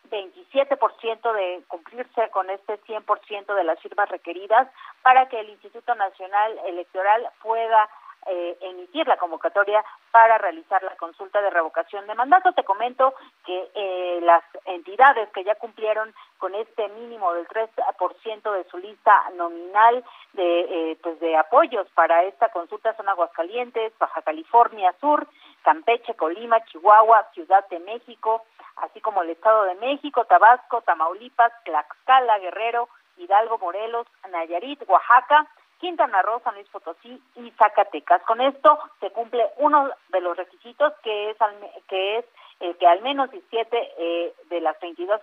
[0.09, 4.67] 27% de cumplirse con este 100% de las firmas requeridas
[5.01, 7.89] para que el Instituto Nacional Electoral pueda
[8.27, 12.53] eh, emitir la convocatoria para realizar la consulta de revocación de mandato.
[12.53, 13.13] Te comento
[13.45, 19.29] que eh, las entidades que ya cumplieron con este mínimo del 3% de su lista
[19.35, 25.27] nominal de eh, pues de apoyos para esta consulta son Aguascalientes, Baja California Sur,
[25.63, 28.43] Campeche, Colima, Chihuahua, Ciudad de México,
[28.77, 35.47] así como el Estado de México, Tabasco, Tamaulipas, Tlaxcala, Guerrero, Hidalgo, Morelos, Nayarit, Oaxaca,
[35.83, 38.21] Quintana Roo, San Luis Potosí y Zacatecas.
[38.23, 41.37] Con esto se cumple uno de los requisitos que es
[41.89, 42.25] que es
[42.61, 45.19] el que al menos 17 eh, de las 32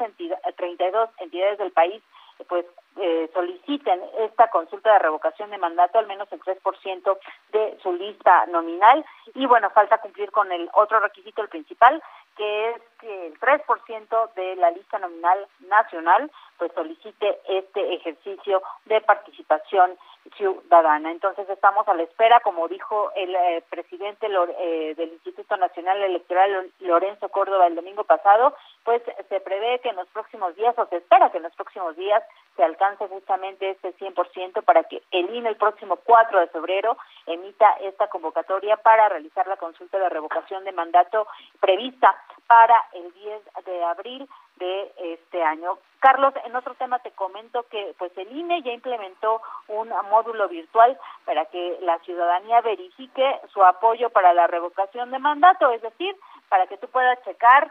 [0.56, 2.02] 32 entidades del país
[2.46, 7.18] pues eh, soliciten esta consulta de revocación de mandato al menos el 3%
[7.52, 12.02] de su lista nominal y bueno, falta cumplir con el otro requisito, el principal,
[12.36, 19.00] que es que el 3% de la lista nominal nacional pues solicite este ejercicio de
[19.00, 19.96] participación
[20.36, 21.10] ciudadana.
[21.10, 26.70] Entonces estamos a la espera, como dijo el eh, presidente eh, del Instituto Nacional Electoral,
[26.80, 30.96] Lorenzo Córdoba, el domingo pasado, pues se prevé que en los próximos días, o se
[30.96, 32.22] espera que en los próximos días
[32.56, 37.70] se alcance justamente este 100% para que el INE el próximo 4 de febrero emita
[37.82, 41.26] esta convocatoria para realizar la consulta de revocación de mandato
[41.60, 42.14] prevista
[42.46, 45.78] para el 10 de abril de este año.
[46.00, 50.98] Carlos, en otro tema te comento que pues el INE ya implementó un módulo virtual
[51.24, 56.16] para que la ciudadanía verifique su apoyo para la revocación de mandato, es decir,
[56.48, 57.70] para que tú puedas checar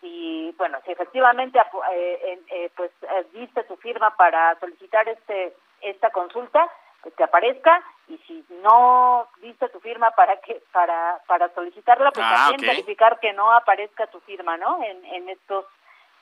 [0.00, 1.58] si bueno si efectivamente
[1.92, 6.68] eh, eh, pues eh, diste tu firma para solicitar este esta consulta
[7.02, 12.26] pues que aparezca y si no diste tu firma para que para para solicitarla pues
[12.28, 15.64] ah, también verificar que no aparezca tu firma no en en estos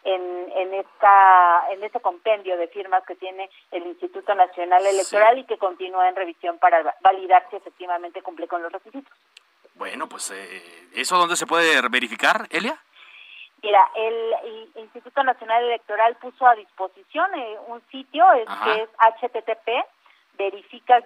[0.07, 5.45] en, en, esta, en este compendio de firmas que tiene el Instituto Nacional Electoral y
[5.45, 9.13] que continúa en revisión para validar si efectivamente cumple con los requisitos.
[9.75, 12.79] Bueno, pues eh, ¿eso dónde se puede verificar, Elia?
[13.63, 14.35] Mira, el,
[14.77, 19.69] Instituto Nacional Electoral puso a disposición eh, un sitio es, que es http
[20.39, 21.03] verifica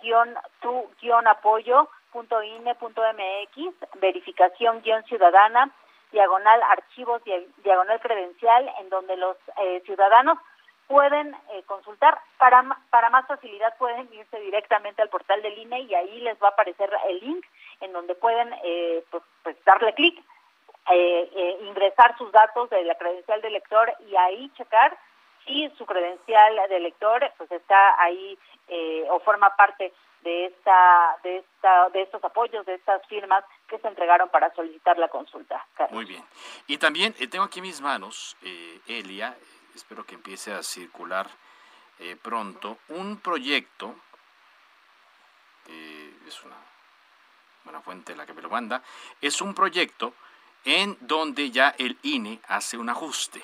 [0.60, 0.90] tu
[1.26, 5.70] apoyo punto mx verificación guion ciudadana
[6.12, 7.22] diagonal archivos,
[7.62, 10.38] diagonal credencial, en donde los eh, ciudadanos
[10.86, 12.18] pueden eh, consultar.
[12.38, 16.48] Para, para más facilidad pueden irse directamente al portal del INE y ahí les va
[16.48, 17.44] a aparecer el link
[17.80, 20.22] en donde pueden eh, pues, pues, darle clic,
[20.92, 24.96] ingresar sus datos de la credencial de lector y ahí checar
[25.46, 28.38] si su credencial de lector pues está ahí
[29.08, 33.88] o forma parte de esta de esta de estos apoyos de estas firmas que se
[33.88, 35.66] entregaron para solicitar la consulta.
[35.90, 36.24] Muy bien.
[36.66, 39.36] Y también eh, tengo aquí mis manos, eh, Elia,
[39.74, 41.26] espero que empiece a circular
[41.98, 43.94] eh, pronto, un proyecto,
[46.26, 46.56] es una
[47.62, 48.82] buena fuente la que me lo manda,
[49.20, 50.14] es un proyecto
[50.64, 53.42] en donde ya el INE hace un ajuste.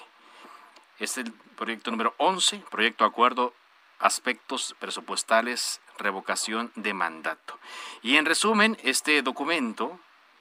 [0.98, 3.54] Es el proyecto número 11, proyecto acuerdo
[3.98, 7.58] aspectos presupuestales revocación de mandato.
[8.02, 9.98] Y en resumen, este documento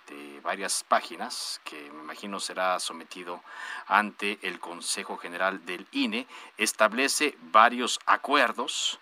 [0.08, 3.42] de varias páginas, que me imagino será sometido
[3.88, 9.00] ante el Consejo General del INE, establece varios acuerdos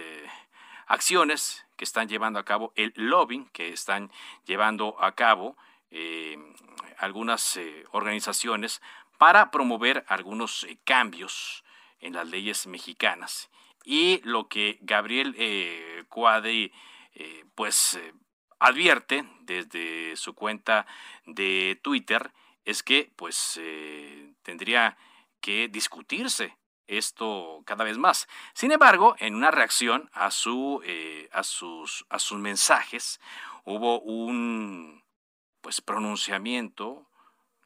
[0.87, 4.11] acciones que están llevando a cabo, el lobbying que están
[4.45, 5.57] llevando a cabo
[5.91, 6.37] eh,
[6.99, 8.83] algunas eh, organizaciones
[9.17, 11.65] para promover algunos eh, cambios
[12.01, 13.49] en las leyes mexicanas.
[13.85, 15.37] Y lo que Gabriel
[16.09, 16.73] Cuadri
[17.55, 18.01] pues
[18.59, 20.87] advierte desde su cuenta
[21.27, 22.33] de Twitter
[22.65, 23.61] es que pues
[24.43, 24.97] tendría
[25.41, 26.57] que discutirse
[26.87, 28.29] esto cada vez más.
[28.53, 33.21] Sin embargo, en una reacción a, su, eh, a, sus, a sus mensajes,
[33.65, 35.03] hubo un
[35.61, 37.09] pues pronunciamiento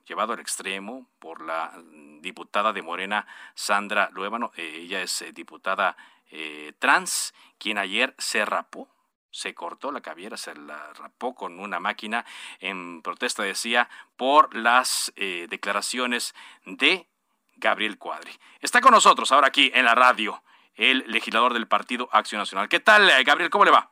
[0.08, 1.72] llevado al extremo por la
[2.20, 4.52] diputada de Morena, Sandra Luébano.
[4.56, 5.96] Eh, ella es eh, diputada
[6.30, 8.88] eh, trans, quien ayer se rapó,
[9.30, 12.24] se cortó la cabellera, se la rapó con una máquina
[12.60, 17.06] en protesta, decía, por las declaraciones de
[17.58, 18.32] Gabriel Cuadri.
[18.60, 20.42] Está con nosotros ahora aquí en la radio
[20.74, 22.68] el legislador del Partido Acción Nacional.
[22.68, 23.50] ¿Qué tal, Gabriel?
[23.50, 23.90] ¿Cómo le va?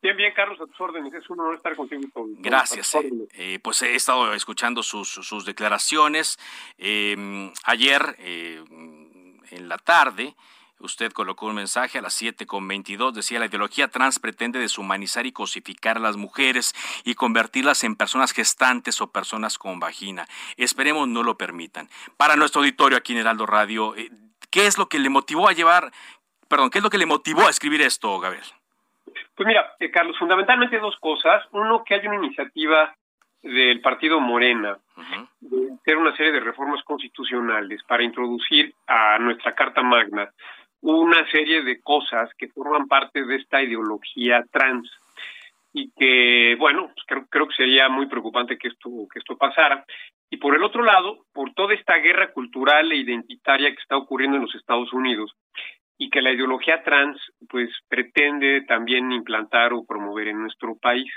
[0.00, 1.12] Bien, bien, Carlos, a tus órdenes.
[1.12, 2.02] Es un honor estar contigo.
[2.38, 2.94] Gracias.
[2.94, 6.38] Eh, eh, pues he estado escuchando sus, sus declaraciones.
[6.76, 8.62] Em, ayer, eh,
[9.50, 10.36] en la tarde,
[10.80, 13.12] usted colocó un mensaje a las 7.22.
[13.12, 16.74] Decía, la ideología trans pretende deshumanizar y cosificar a las mujeres
[17.04, 20.26] y convertirlas en personas gestantes o personas con vagina.
[20.56, 21.88] Esperemos no lo permitan.
[22.16, 23.94] Para nuestro auditorio aquí en Heraldo Radio,
[24.50, 25.90] ¿qué es lo que le motivó a llevar,
[26.48, 28.44] perdón, qué es lo que le motivó a escribir esto, Gabriel?
[29.34, 31.44] Pues mira, eh, Carlos, fundamentalmente dos cosas.
[31.52, 32.94] Uno, que hay una iniciativa
[33.42, 34.78] del partido Morena
[35.40, 40.28] de hacer una serie de reformas constitucionales para introducir a nuestra Carta Magna
[40.80, 44.90] una serie de cosas que forman parte de esta ideología trans
[45.72, 49.84] y que, bueno, pues creo, creo que sería muy preocupante que esto, que esto pasara.
[50.30, 54.36] Y por el otro lado, por toda esta guerra cultural e identitaria que está ocurriendo
[54.36, 55.34] en los Estados Unidos,
[55.98, 61.12] y que la ideología trans pues pretende también implantar o promover en nuestro país.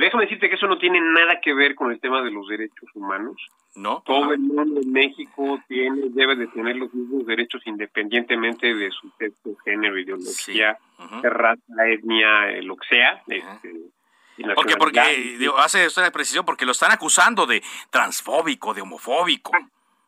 [0.00, 2.90] Déjame decirte que eso no tiene nada que ver con el tema de los derechos
[2.94, 3.36] humanos.
[3.76, 4.02] No.
[4.06, 9.10] Todo el mundo en México tiene, debe de tener los mismos derechos independientemente de su
[9.18, 10.78] sexo, género, ideología,
[11.22, 13.22] raza, etnia, eh, lo que sea.
[13.26, 13.74] Este,
[14.54, 15.00] porque, porque
[15.58, 19.52] hace esta precisión porque lo están acusando de transfóbico, de homofóbico.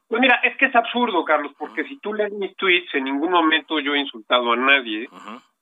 [0.08, 3.30] Pues mira, es que es absurdo, Carlos, porque si tú lees mis tweets, en ningún
[3.30, 5.08] momento yo he insultado a nadie,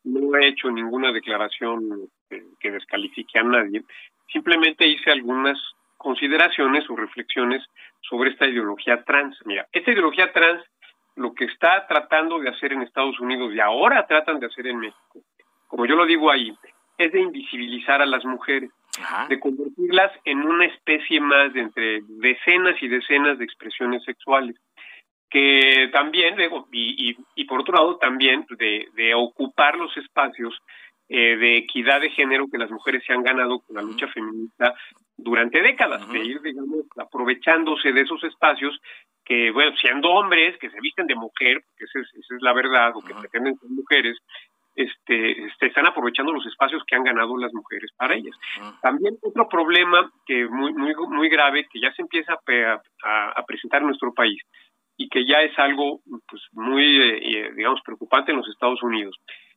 [0.04, 3.82] no he hecho ninguna declaración que, descalifique a nadie,
[4.32, 5.58] simplemente hice algunas
[6.06, 7.64] consideraciones o reflexiones
[8.00, 9.36] sobre esta ideología trans.
[9.44, 10.62] Mira, esta ideología trans
[11.16, 14.78] lo que está tratando de hacer en Estados Unidos y ahora tratan de hacer en
[14.78, 15.24] México,
[15.66, 16.56] como yo lo digo ahí,
[16.96, 18.70] es de invisibilizar a las mujeres
[19.28, 24.54] de convertirlas en una especie más de entre decenas y decenas de expresiones sexuales
[25.28, 26.36] que también,
[26.70, 30.54] y, y, y por otro lado también de, de ocupar los espacios
[31.08, 34.74] eh, de equidad de género que las mujeres se han ganado con la lucha feminista
[35.16, 38.78] durante décadas, de ir, digamos, aprovechándose de esos espacios
[39.24, 42.52] que, bueno, siendo hombres que se visten de mujer, porque esa es, esa es la
[42.52, 44.18] verdad, o que pretenden ser mujeres,
[44.76, 48.36] este, este, están aprovechando los espacios que han ganado las mujeres para ellas.
[48.82, 53.88] También otro problema que muy, muy, muy grave que ya se empieza a, presentar en
[53.88, 54.38] nuestro país
[54.98, 59.16] y que ya es algo pues, muy, eh, digamos, preocupante en los Estados Unidos,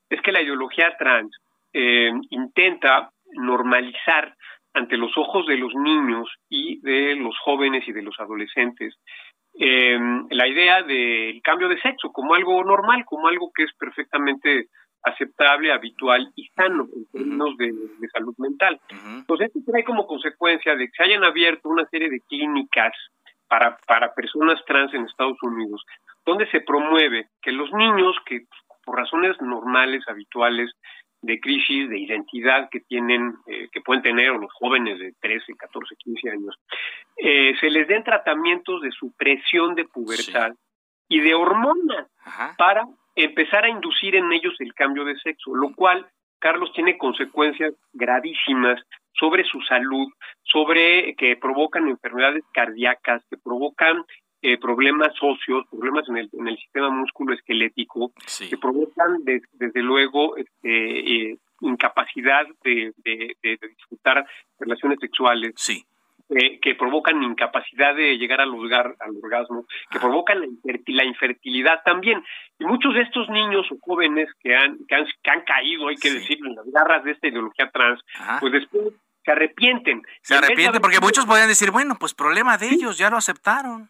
[0.10, 1.36] es que la ideología trans
[1.74, 4.36] eh, intenta normalizar
[4.74, 8.96] ante los ojos de los niños y de los jóvenes y de los adolescentes
[9.60, 14.68] la idea del cambio de sexo como algo normal, como algo que es perfectamente
[15.04, 17.74] aceptable, habitual y sano en términos de,
[18.12, 18.80] salud mental.
[18.90, 22.94] Entonces, esto trae como consecuencia de que se hayan abierto una serie de clínicas
[23.48, 25.84] para, para personas trans en Estados Unidos,
[26.26, 28.42] donde se promueve que los niños que
[28.90, 30.72] por razones normales, habituales,
[31.22, 35.96] de crisis de identidad que tienen, eh, que pueden tener los jóvenes de 13, 14,
[35.96, 36.56] 15 años,
[37.18, 40.54] eh, se les den tratamientos de supresión de pubertad
[41.08, 42.08] y de hormonas
[42.58, 46.08] para empezar a inducir en ellos el cambio de sexo, lo cual,
[46.40, 48.82] Carlos, tiene consecuencias gravísimas
[49.14, 50.08] sobre su salud,
[50.42, 54.04] sobre que provocan enfermedades cardíacas, que provocan
[54.42, 58.14] eh, problemas socios, problemas en el, en el sistema musculoesquelético,
[58.50, 64.26] que provocan desde luego este, eh, incapacidad de, de, de, disfrutar
[64.60, 65.54] relaciones sexuales.
[65.58, 65.84] Sí.
[66.30, 70.02] Eh, que provocan incapacidad de llegar al, lugar, al orgasmo, que ah.
[70.02, 72.24] provocan la, infertilidad también.
[72.60, 75.96] Y muchos de estos niños o jóvenes que han, que han, que han caído, hay
[75.96, 78.00] que decirlo, en las garras de esta ideología trans,
[78.40, 78.94] pues después
[79.26, 80.04] se arrepienten.
[80.22, 83.90] Se arrepienten porque muchos podrían decir, bueno, pues problema de ellos, ya lo aceptaron.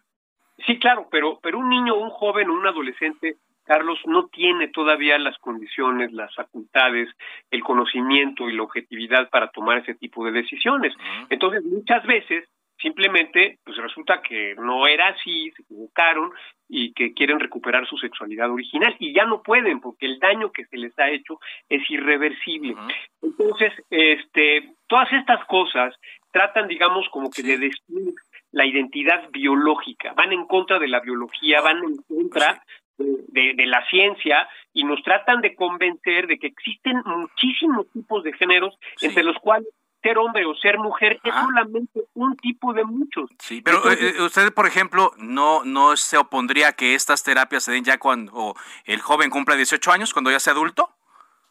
[0.66, 3.38] Sí, claro, pero, pero un niño, un joven o un adolescente
[3.70, 7.08] Carlos no tiene todavía las condiciones, las facultades,
[7.52, 10.92] el conocimiento y la objetividad para tomar ese tipo de decisiones.
[11.30, 12.50] Entonces, muchas veces
[12.82, 16.32] simplemente pues resulta que no era así, se equivocaron
[16.68, 20.66] y que quieren recuperar su sexualidad original y ya no pueden porque el daño que
[20.66, 22.76] se les ha hecho es irreversible.
[23.22, 25.94] Entonces, este, todas estas cosas
[26.32, 28.16] tratan, digamos, como que de destruir
[28.52, 32.64] la identidad biológica, van en contra de la biología, van en contra
[32.98, 38.78] de, la ciencia y nos tratan de convencer de que existen muchísimos tipos de géneros,
[39.02, 39.68] entre los cuales
[40.02, 43.30] ser hombre o ser mujer es solamente un tipo de muchos.
[43.40, 47.72] Sí, pero eh, usted, por ejemplo, no no se opondría a que estas terapias se
[47.72, 50.90] den ya cuando el joven cumpla 18 años, cuando ya sea adulto?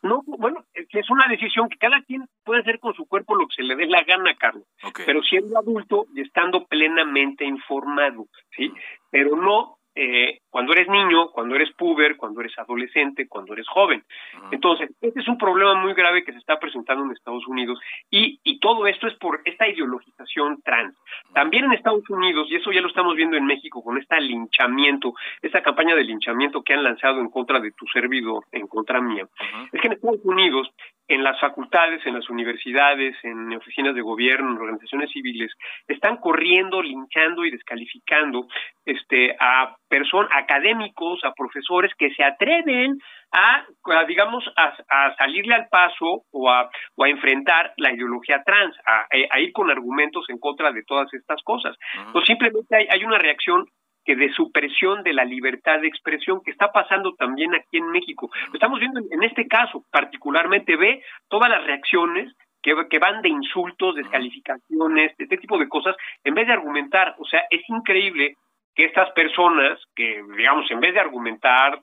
[0.03, 3.57] No, bueno, es una decisión que cada quien puede hacer con su cuerpo lo que
[3.57, 4.65] se le dé la gana, Carlos.
[5.05, 8.27] Pero siendo adulto y estando plenamente informado,
[8.57, 8.73] ¿sí?
[9.11, 14.05] Pero no eh, cuando eres niño, cuando eres puber, cuando eres adolescente, cuando eres joven.
[14.53, 18.39] Entonces, este es un problema muy grave que se está presentando en Estados Unidos y,
[18.45, 20.97] y todo esto es por esta ideologización trans.
[21.35, 25.15] También en Estados Unidos, y eso ya lo estamos viendo en México con este linchamiento,
[25.43, 29.27] esta campaña de linchamiento que han lanzado en contra de tu servidor, en contra mía,
[29.73, 30.71] es que en Estados Unidos
[31.09, 35.51] en las facultades, en las universidades, en oficinas de gobierno, en organizaciones civiles,
[35.89, 38.47] están corriendo, linchando y descalificando
[38.85, 42.99] este, a personas, académicos, a profesores que se atreven
[43.33, 43.65] a,
[44.07, 49.53] digamos, a, salirle al paso o a, o a enfrentar la ideología trans, a, ir
[49.53, 51.77] con argumentos en contra de todas estas cosas.
[51.95, 53.67] Entonces, simplemente hay, hay una reacción
[54.09, 58.31] que de supresión de la libertad de expresión que está pasando también aquí en México.
[58.47, 63.97] Lo estamos viendo en este caso, particularmente ve todas las reacciones que, van de insultos,
[63.97, 65.95] descalificaciones, de este tipo de cosas,
[66.25, 67.17] en vez de argumentar.
[67.19, 68.37] O sea, es increíble
[68.75, 71.79] que estas personas, que digamos, en vez de argumentar,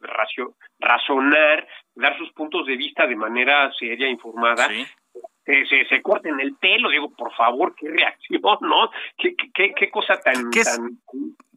[0.80, 4.68] razonar, dar sus puntos de vista de manera seria, informada,
[5.46, 8.89] se, se, corten el pelo, digo, por favor, qué reacción, ¿no?
[9.18, 10.50] Qué, qué, qué cosa tan...
[10.50, 10.64] ¿Qué,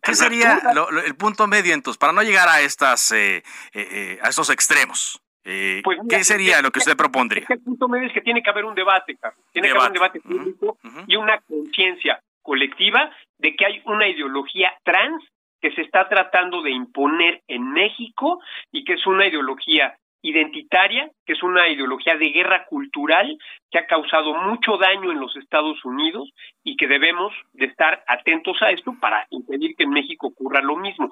[0.03, 0.61] ¿qué sería
[1.07, 5.23] el punto medio entonces, para no llegar a, estas, eh, eh, eh a estos extremos?
[5.51, 7.47] Eh, pues ¿Qué sería lo que usted propondría?
[7.49, 9.43] El punto medio es que tiene que haber un debate, Carlos.
[9.53, 14.75] Tiene que haber un debate público y una conciencia colectiva de que hay una ideología
[14.85, 15.25] trans
[15.61, 21.33] que se está tratando de imponer en México y que es una ideología identitaria, que
[21.33, 23.39] es una ideología de guerra cultural
[23.71, 26.31] que ha causado mucho daño en los Estados Unidos
[26.65, 30.77] y que debemos de estar atentos a esto para impedir que en México ocurra lo
[30.77, 31.11] mismo.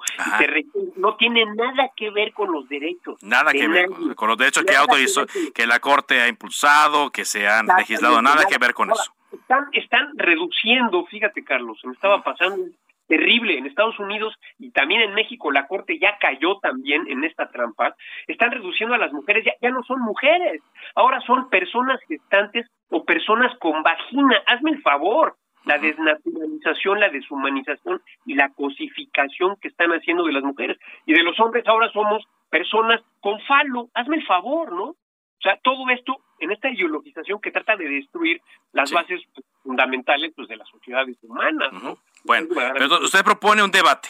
[0.97, 3.21] no tiene nada que ver con los derechos.
[3.23, 7.67] Nada que ver con, los derechos que, que la Corte ha impulsado, que se han
[7.77, 9.13] legislado, nada que ver con eso.
[9.31, 12.63] Están, están reduciendo, fíjate Carlos, me estaba pasando
[13.07, 13.57] terrible.
[13.57, 17.95] En Estados Unidos y también en México la corte ya cayó también en esta trampa.
[18.27, 19.45] Están reduciendo a las mujeres.
[19.45, 20.61] Ya, ya no son mujeres.
[20.95, 24.41] Ahora son personas gestantes o personas con vagina.
[24.45, 25.35] Hazme el favor.
[25.65, 31.23] La desnaturalización, la deshumanización y la cosificación que están haciendo de las mujeres y de
[31.23, 31.67] los hombres.
[31.67, 34.83] Ahora somos personas con falo, hazme el favor, ¿no?
[34.85, 38.41] O sea, todo esto en esta ideologización que trata de destruir
[38.71, 39.21] las bases
[39.63, 41.97] fundamentales pues, de las sociedades humanas, ¿no?
[42.27, 44.09] Bueno, pero usted propone un debate.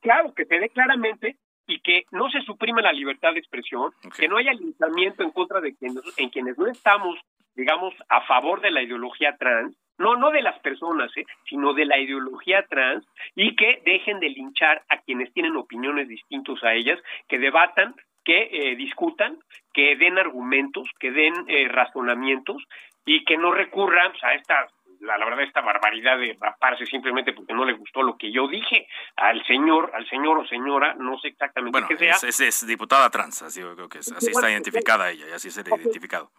[0.00, 1.36] Claro, que se dé claramente
[1.66, 5.60] y que no se suprime la libertad de expresión, que no haya linchamiento en contra
[5.60, 7.18] de quienes, en quienes no estamos,
[7.54, 11.26] digamos, a favor de la ideología trans, no, no de las personas, ¿eh?
[11.48, 16.62] sino de la ideología trans, y que dejen de linchar a quienes tienen opiniones distintas
[16.64, 19.38] a ellas, que debatan, que eh, discutan,
[19.72, 22.62] que den argumentos, que den eh, razonamientos
[23.04, 24.66] y que no recurran pues, a esta
[25.00, 28.86] la, verdad esta barbaridad de raparse simplemente porque no le gustó lo que yo dije
[29.16, 32.14] al señor, al señor o señora, no sé exactamente qué sea.
[32.14, 35.72] Es, es, diputada trans, así creo que así está identificada ella y así se le
[35.72, 36.30] ha identificado.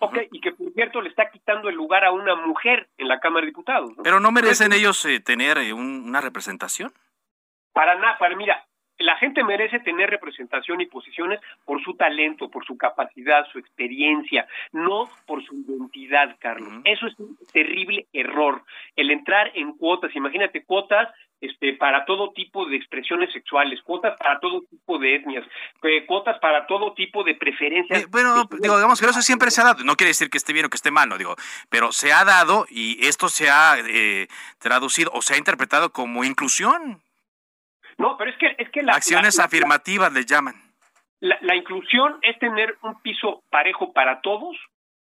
[0.00, 3.20] Ok, y que por cierto le está quitando el lugar a una mujer en la
[3.20, 3.92] Cámara de Diputados.
[4.02, 6.92] Pero no merecen ellos eh, tener eh, una representación.
[7.72, 8.66] Para nada, para mira,
[8.98, 14.46] la gente merece tener representación y posiciones por su talento, por su capacidad, su experiencia,
[14.72, 16.82] no por su identidad, Carlos.
[16.84, 18.62] Eso es un terrible error.
[18.96, 21.08] El entrar en cuotas, imagínate cuotas
[21.40, 25.44] este, para todo tipo de expresiones sexuales, cuotas para todo tipo de etnias,
[25.82, 28.02] eh, cuotas para todo tipo de preferencias.
[28.02, 30.52] Eh, bueno, digo, digamos que eso siempre se ha dado, no quiere decir que esté
[30.52, 31.36] bien o que esté mal, no digo,
[31.68, 34.28] pero se ha dado y esto se ha eh,
[34.58, 37.03] traducido o se ha interpretado como inclusión.
[37.98, 40.54] No, pero es que, es que la, Acciones afirmativas le llaman.
[41.20, 44.56] La, la inclusión es tener un piso parejo para todos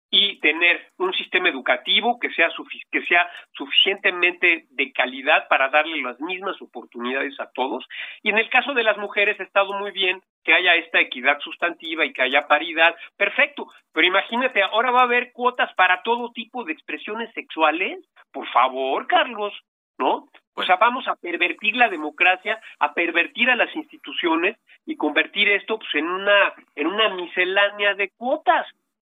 [0.10, 2.50] y tener un sistema educativo que sea,
[2.92, 7.86] que sea suficientemente de calidad para darle las mismas oportunidades a todos.
[8.24, 11.40] Y en el caso de las mujeres ha estado muy bien que haya esta equidad
[11.42, 13.68] sustantiva y que haya paridad, perfecto.
[13.92, 18.00] Pero imagínate, ahora va a haber cuotas para todo tipo de expresiones sexuales.
[18.32, 19.54] Por favor, Carlos,
[19.98, 20.30] ¿no?
[20.58, 25.78] O sea, vamos a pervertir la democracia, a pervertir a las instituciones y convertir esto
[25.78, 28.66] pues, en una en una miscelánea de cuotas.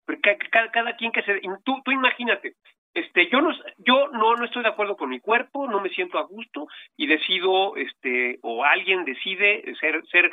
[0.05, 2.53] Porque cada, cada quien que se tú, tú imagínate,
[2.93, 6.19] este yo no yo no no estoy de acuerdo con mi cuerpo, no me siento
[6.19, 10.31] a gusto y decido este o alguien decide ser ser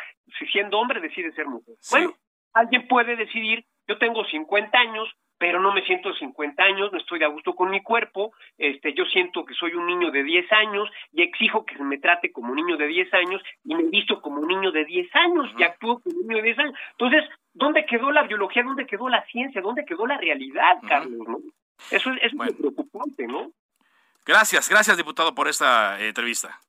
[0.52, 1.76] siendo hombre decide ser mujer.
[1.90, 2.12] Bueno,
[2.52, 5.08] alguien puede decidir, yo tengo 50 años,
[5.38, 8.32] pero no me siento de 50 años, no estoy de a gusto con mi cuerpo,
[8.58, 11.98] este, yo siento que soy un niño de 10 años y exijo que se me
[11.98, 15.14] trate como un niño de 10 años y me visto como un niño de 10
[15.14, 16.74] años y actúo como un niño de 10 años.
[16.92, 17.24] Entonces,
[17.54, 18.62] ¿dónde quedó la biología?
[18.62, 19.60] ¿Dónde quedó la ciencia?
[19.60, 21.26] ¿Dónde quedó la realidad, Carlos?
[21.26, 21.38] ¿no?
[21.90, 23.52] Eso es, muy preocupante, ¿no?
[24.26, 26.60] Gracias, gracias, diputado, por esta eh, entrevista.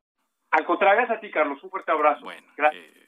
[0.51, 1.61] Al contrario, gracias a ti, Carlos.
[1.63, 2.23] Un fuerte abrazo.
[2.23, 3.07] Bueno, eh,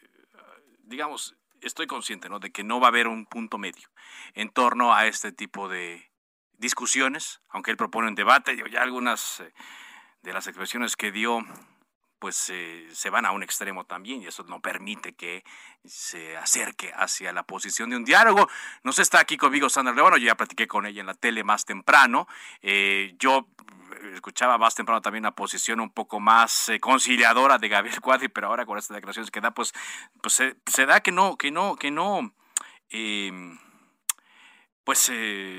[0.84, 2.40] digamos, estoy consciente ¿no?
[2.40, 3.90] de que no va a haber un punto medio
[4.34, 6.12] en torno a este tipo de
[6.54, 9.54] discusiones, aunque él propone un debate, ya algunas eh,
[10.22, 11.40] de las expresiones que dio
[12.22, 15.44] pues eh, se van a un extremo también y eso no permite que
[15.84, 18.48] se acerque hacia la posición de un diálogo.
[18.84, 21.44] No sé, está aquí conmigo Sandra León, yo ya platiqué con ella en la tele
[21.44, 22.28] más temprano.
[22.62, 23.48] Eh, yo
[24.14, 28.50] escuchaba más temprano también una posición un poco más eh, conciliadora de Gabriel Cuadri, pero
[28.50, 29.74] ahora con estas declaraciones que da, pues,
[30.22, 32.36] pues se, da que no, que no, que no,
[32.90, 33.58] em,
[34.84, 35.12] pues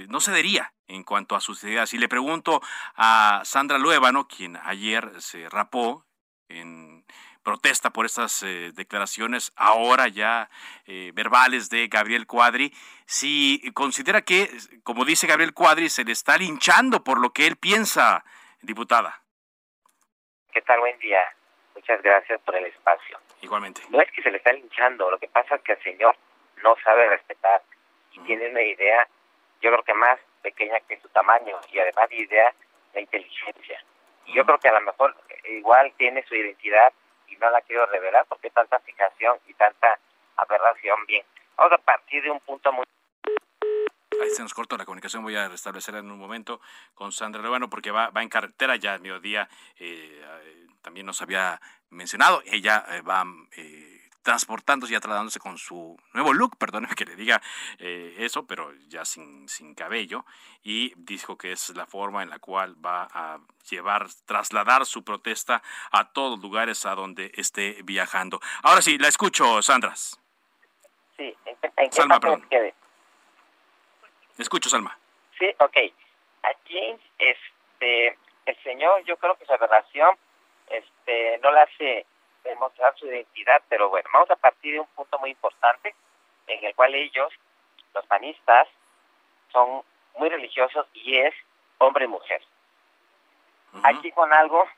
[0.07, 1.93] no cedería en cuanto a sus ideas.
[1.93, 2.63] Y le pregunto
[2.95, 6.07] a Sandra Luébano, quien ayer se rapó,
[6.61, 7.05] en
[7.43, 10.49] protesta por estas eh, declaraciones ahora ya
[10.87, 12.73] eh, verbales de Gabriel Cuadri,
[13.05, 14.49] si considera que,
[14.85, 18.25] como dice Gabriel Cuadri, se le está linchando por lo que él piensa,
[18.61, 19.23] diputada.
[20.53, 20.81] ¿Qué tal?
[20.81, 21.21] Buen día.
[21.75, 23.19] Muchas gracias por el espacio.
[23.41, 23.83] Igualmente.
[23.89, 26.17] No es que se le está linchando, lo que pasa es que el señor
[26.63, 27.63] no sabe respetar
[28.13, 29.09] y tiene una idea,
[29.61, 32.55] yo creo que más pequeña que su tamaño y además de idea,
[32.95, 33.83] la inteligencia.
[34.27, 36.93] Y yo creo que a lo mejor igual tiene su identidad
[37.29, 39.99] y no la quiero revelar porque tanta fijación y tanta
[40.37, 41.05] aberración.
[41.07, 41.25] Bien,
[41.57, 42.85] vamos a partir de un punto muy...
[44.23, 46.61] Ahí se nos cortó la comunicación, voy a restablecer en un momento
[46.95, 49.49] con Sandra Levano porque va, va en carretera ya a mediodía,
[49.79, 51.61] eh, eh, también nos había
[51.91, 53.25] mencionado, ella eh, va...
[54.23, 57.43] Transportándose y trasladándose con su nuevo look, perdóneme que le diga
[57.79, 60.25] eh, eso, pero ya sin, sin cabello,
[60.63, 65.63] y dijo que es la forma en la cual va a llevar, trasladar su protesta
[65.91, 68.41] a todos los lugares a donde esté viajando.
[68.63, 70.21] Ahora sí, la escucho, Sandras.
[71.17, 71.35] Sí,
[71.77, 72.47] ¿en, Salma, perdón.
[74.39, 74.97] Escucho, Salma.
[75.39, 75.77] Sí, ok.
[76.43, 80.17] Aquí, este, el señor, yo creo que su aberración,
[80.69, 82.07] este, no la hace
[82.45, 85.95] demostrar su identidad, pero bueno, vamos a partir de un punto muy importante
[86.47, 87.33] en el cual ellos,
[87.95, 88.69] los panistas,
[89.53, 89.83] son
[90.17, 91.35] muy religiosos y es
[91.79, 92.43] hombre y mujer.
[93.85, 94.69] Aquí con algo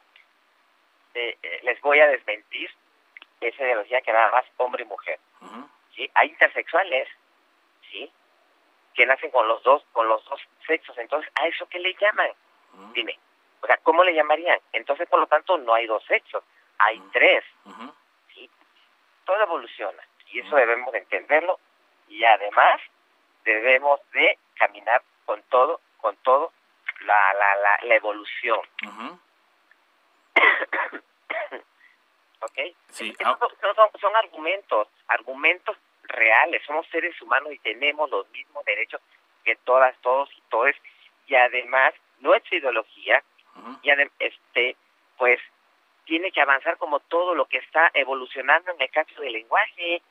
[1.15, 2.71] eh, eh, les voy a desmentir
[3.41, 5.19] esa ideología que nada más hombre y mujer.
[5.95, 6.11] ¿sí?
[6.15, 7.09] Hay intersexuales,
[7.91, 8.11] ¿sí?
[8.95, 10.97] que nacen con los dos, con los dos sexos.
[10.99, 12.31] Entonces, ¿a eso qué le llaman?
[12.93, 13.19] Dime.
[13.61, 14.61] O sea, ¿cómo le llamarían?
[14.73, 16.45] Entonces, por lo tanto, no hay dos sexos
[16.79, 17.45] hay tres.
[18.35, 18.51] ¿sí?
[19.25, 21.59] Todo evoluciona y eso debemos de entenderlo
[22.09, 22.81] y además
[23.45, 26.53] debemos de caminar con todo, con todo
[27.01, 28.61] la, la, la, la evolución.
[32.41, 32.59] ¿Ok?
[32.91, 33.14] Sí.
[33.25, 33.39] Ah.
[33.39, 36.62] Son, son, son, argumentos, argumentos reales.
[36.66, 39.01] Somos seres humanos y tenemos los mismos derechos
[39.45, 40.75] que todas, todos y todos.
[41.27, 43.22] Y además, nuestra ideología,
[43.83, 44.77] y este,
[45.16, 45.41] pues
[46.05, 50.02] tiene que avanzar como todo lo que está evolucionando en el caso del lenguaje.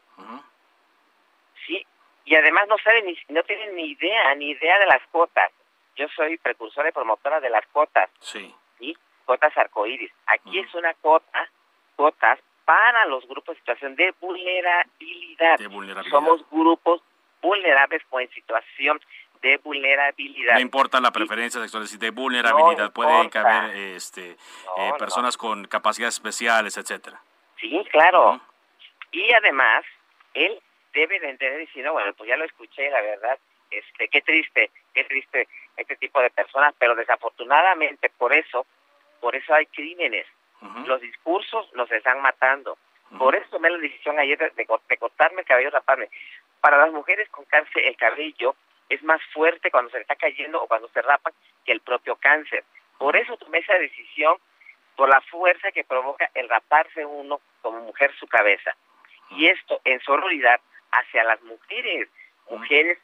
[1.66, 1.86] Sí,
[2.26, 5.52] y además no saben ni, no tienen ni idea, ni idea de las cuotas.
[5.96, 8.10] Yo soy precursora y promotora de las cuotas.
[8.20, 8.54] Sí.
[8.80, 8.98] ¿sí?
[9.26, 10.12] Cuotas arcoíris.
[10.26, 11.50] Aquí es una cuota,
[11.96, 15.58] cuotas para los grupos de situación de vulnerabilidad.
[15.58, 16.18] De vulnerabilidad.
[16.18, 17.02] Somos grupos
[17.42, 19.00] vulnerables o en situación
[19.44, 20.56] de vulnerabilidad.
[20.56, 22.92] No importa la preferencia sexual, de vulnerabilidad.
[22.92, 24.32] Pueden caber este,
[24.78, 27.22] eh, personas con capacidades especiales, etcétera.
[27.60, 28.40] Sí, claro.
[29.12, 29.84] Y además,
[30.34, 30.60] él
[30.94, 33.38] debe de entender y decir, no, bueno, pues ya lo escuché, la verdad,
[33.70, 38.66] este, qué triste, qué triste este tipo de personas, pero desafortunadamente por eso,
[39.20, 40.26] por eso hay crímenes.
[40.86, 42.78] Los discursos los están matando.
[43.18, 46.08] Por eso tomé la decisión ayer de, de cortarme el cabello, raparme.
[46.62, 48.56] Para las mujeres con cáncer, el cabello
[48.90, 51.34] es más fuerte cuando se está cayendo o cuando se rapan
[51.66, 52.64] que el propio cáncer.
[52.98, 54.38] Por eso tomé esa decisión,
[54.96, 58.76] por la fuerza que provoca el raparse uno como mujer su cabeza.
[59.32, 60.62] Y esto en sororidad
[60.92, 62.08] hacia las mujeres,
[62.50, 63.00] mujeres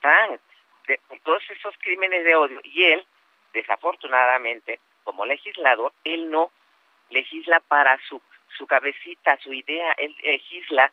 [0.00, 0.40] trans,
[0.86, 2.60] de, todos esos crímenes de odio.
[2.64, 3.06] Y él,
[3.54, 6.50] desafortunadamente, como legislador, él no
[7.10, 8.20] legisla para su,
[8.56, 10.92] su cabecita, su idea, él legisla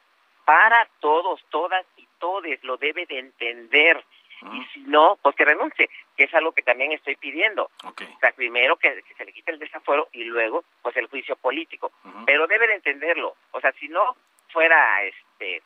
[0.50, 4.04] para todos, todas y todes, lo debe de entender
[4.52, 5.88] y si no, pues que renuncie,
[6.18, 7.70] que es algo que también estoy pidiendo.
[7.84, 11.92] O sea, primero que, se le quite el desafuero y luego, pues el juicio político.
[12.26, 13.36] Pero deben entenderlo.
[13.52, 14.16] O sea, si no
[14.52, 15.62] fuera este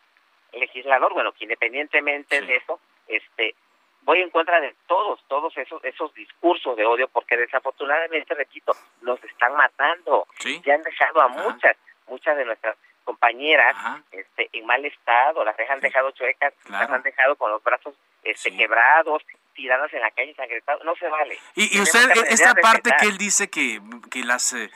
[0.51, 3.55] legislador, bueno, que independientemente de eso, este
[4.01, 9.23] voy en contra de todos, todos esos, esos discursos de odio, porque desafortunadamente, repito, nos
[9.23, 10.27] están matando.
[10.65, 11.77] Ya han dejado a muchas,
[12.07, 13.75] muchas de nuestras compañeras
[14.11, 18.55] este, en mal estado, las han dejado chuecas, las han dejado con los brazos este,
[18.55, 19.23] quebrados,
[19.53, 21.37] tiradas en la calle, ensangrentadas, no se vale.
[21.55, 23.79] Y, usted, esta parte que él dice que,
[24.11, 24.53] que las...
[24.53, 24.69] Eh,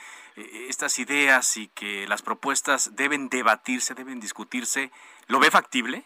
[0.68, 4.90] estas ideas y que las propuestas deben debatirse, deben discutirse,
[5.26, 6.04] ¿lo ve factible?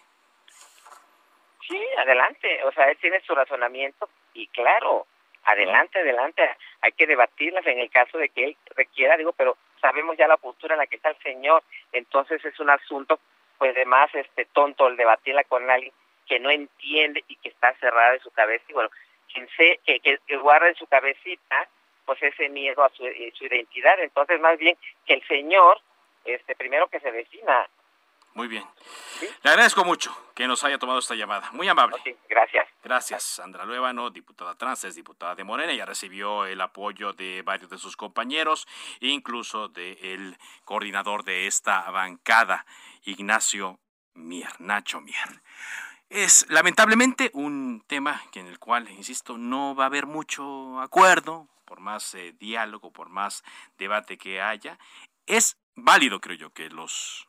[1.69, 5.07] Sí, adelante, o sea, él tiene su razonamiento y claro,
[5.45, 6.43] adelante, adelante,
[6.81, 10.39] hay que debatirlas en el caso de que él requiera, digo, pero sabemos ya la
[10.39, 11.63] postura en la que está el señor,
[11.93, 13.21] entonces es un asunto
[13.59, 15.93] pues de más este tonto el debatirla con alguien
[16.27, 18.65] que no entiende y que está cerrada en su cabeza.
[18.69, 18.89] Y bueno,
[19.33, 19.47] quien
[19.85, 21.69] que, que, guarda en su cabecita
[22.07, 24.77] pues ese miedo a su, eh, su identidad, entonces más bien
[25.07, 25.79] que el señor
[26.25, 27.69] este primero que se defina
[28.35, 28.65] muy bien.
[29.43, 31.51] Le agradezco mucho que nos haya tomado esta llamada.
[31.53, 31.97] Muy amable.
[32.29, 32.69] gracias.
[32.83, 35.73] Gracias, Sandra Luébano, diputada trans, es diputada de Morena.
[35.73, 38.67] Ya recibió el apoyo de varios de sus compañeros,
[39.01, 42.67] incluso del coordinador de esta bancada,
[43.05, 43.79] Ignacio
[44.15, 45.43] Mier, Nacho Mier.
[46.11, 51.81] Es lamentablemente un tema en el cual, insisto, no va a haber mucho acuerdo, por
[51.81, 53.45] más eh, diálogo, por más
[53.79, 54.79] debate que haya.
[55.27, 57.29] Es válido, creo yo, que los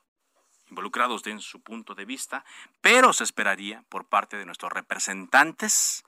[0.73, 2.43] involucrados den su punto de vista,
[2.81, 6.03] pero se esperaría por parte de nuestros representantes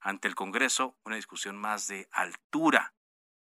[0.00, 2.94] ante el Congreso una discusión más de altura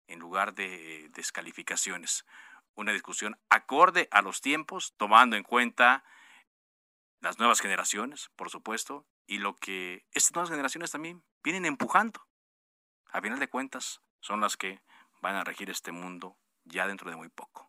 [0.08, 2.26] en lugar de descalificaciones,
[2.74, 6.04] una discusión acorde a los tiempos, tomando en cuenta
[7.20, 12.26] las nuevas generaciones, por supuesto, y lo que estas nuevas generaciones también vienen empujando.
[13.10, 14.82] A final de cuentas, son las que
[15.22, 17.67] van a regir este mundo ya dentro de muy poco.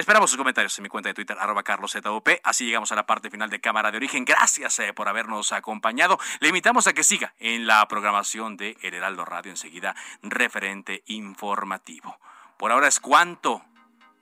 [0.00, 2.26] Esperamos sus comentarios en mi cuenta de Twitter, arroba carloszup.
[2.42, 4.24] Así llegamos a la parte final de Cámara de Origen.
[4.24, 6.18] Gracias eh, por habernos acompañado.
[6.40, 12.18] Le invitamos a que siga en la programación de El Heraldo Radio, enseguida referente informativo.
[12.56, 13.62] Por ahora es cuanto.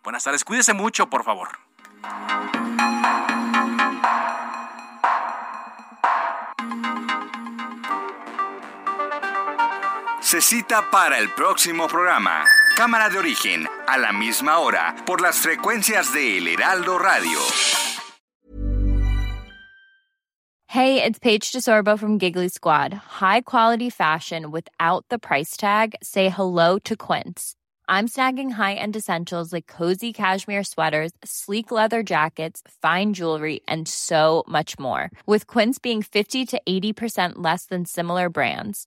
[0.03, 1.61] Buenas tardes, cuídese mucho, por favor.
[10.21, 12.45] Se cita para el próximo programa.
[12.79, 17.37] Cámara de Origen, a la misma hora, por las frecuencias de El Heraldo Radio.
[20.69, 22.95] Hey, it's Paige DeSorbo from Giggly Squad.
[22.95, 25.97] High quality fashion without the price tag.
[26.05, 27.57] Say hello to Quince.
[27.89, 34.45] I'm snagging high-end essentials like cozy cashmere sweaters, sleek leather jackets, fine jewelry, and so
[34.47, 35.11] much more.
[35.27, 38.87] With Quince being 50 to 80% less than similar brands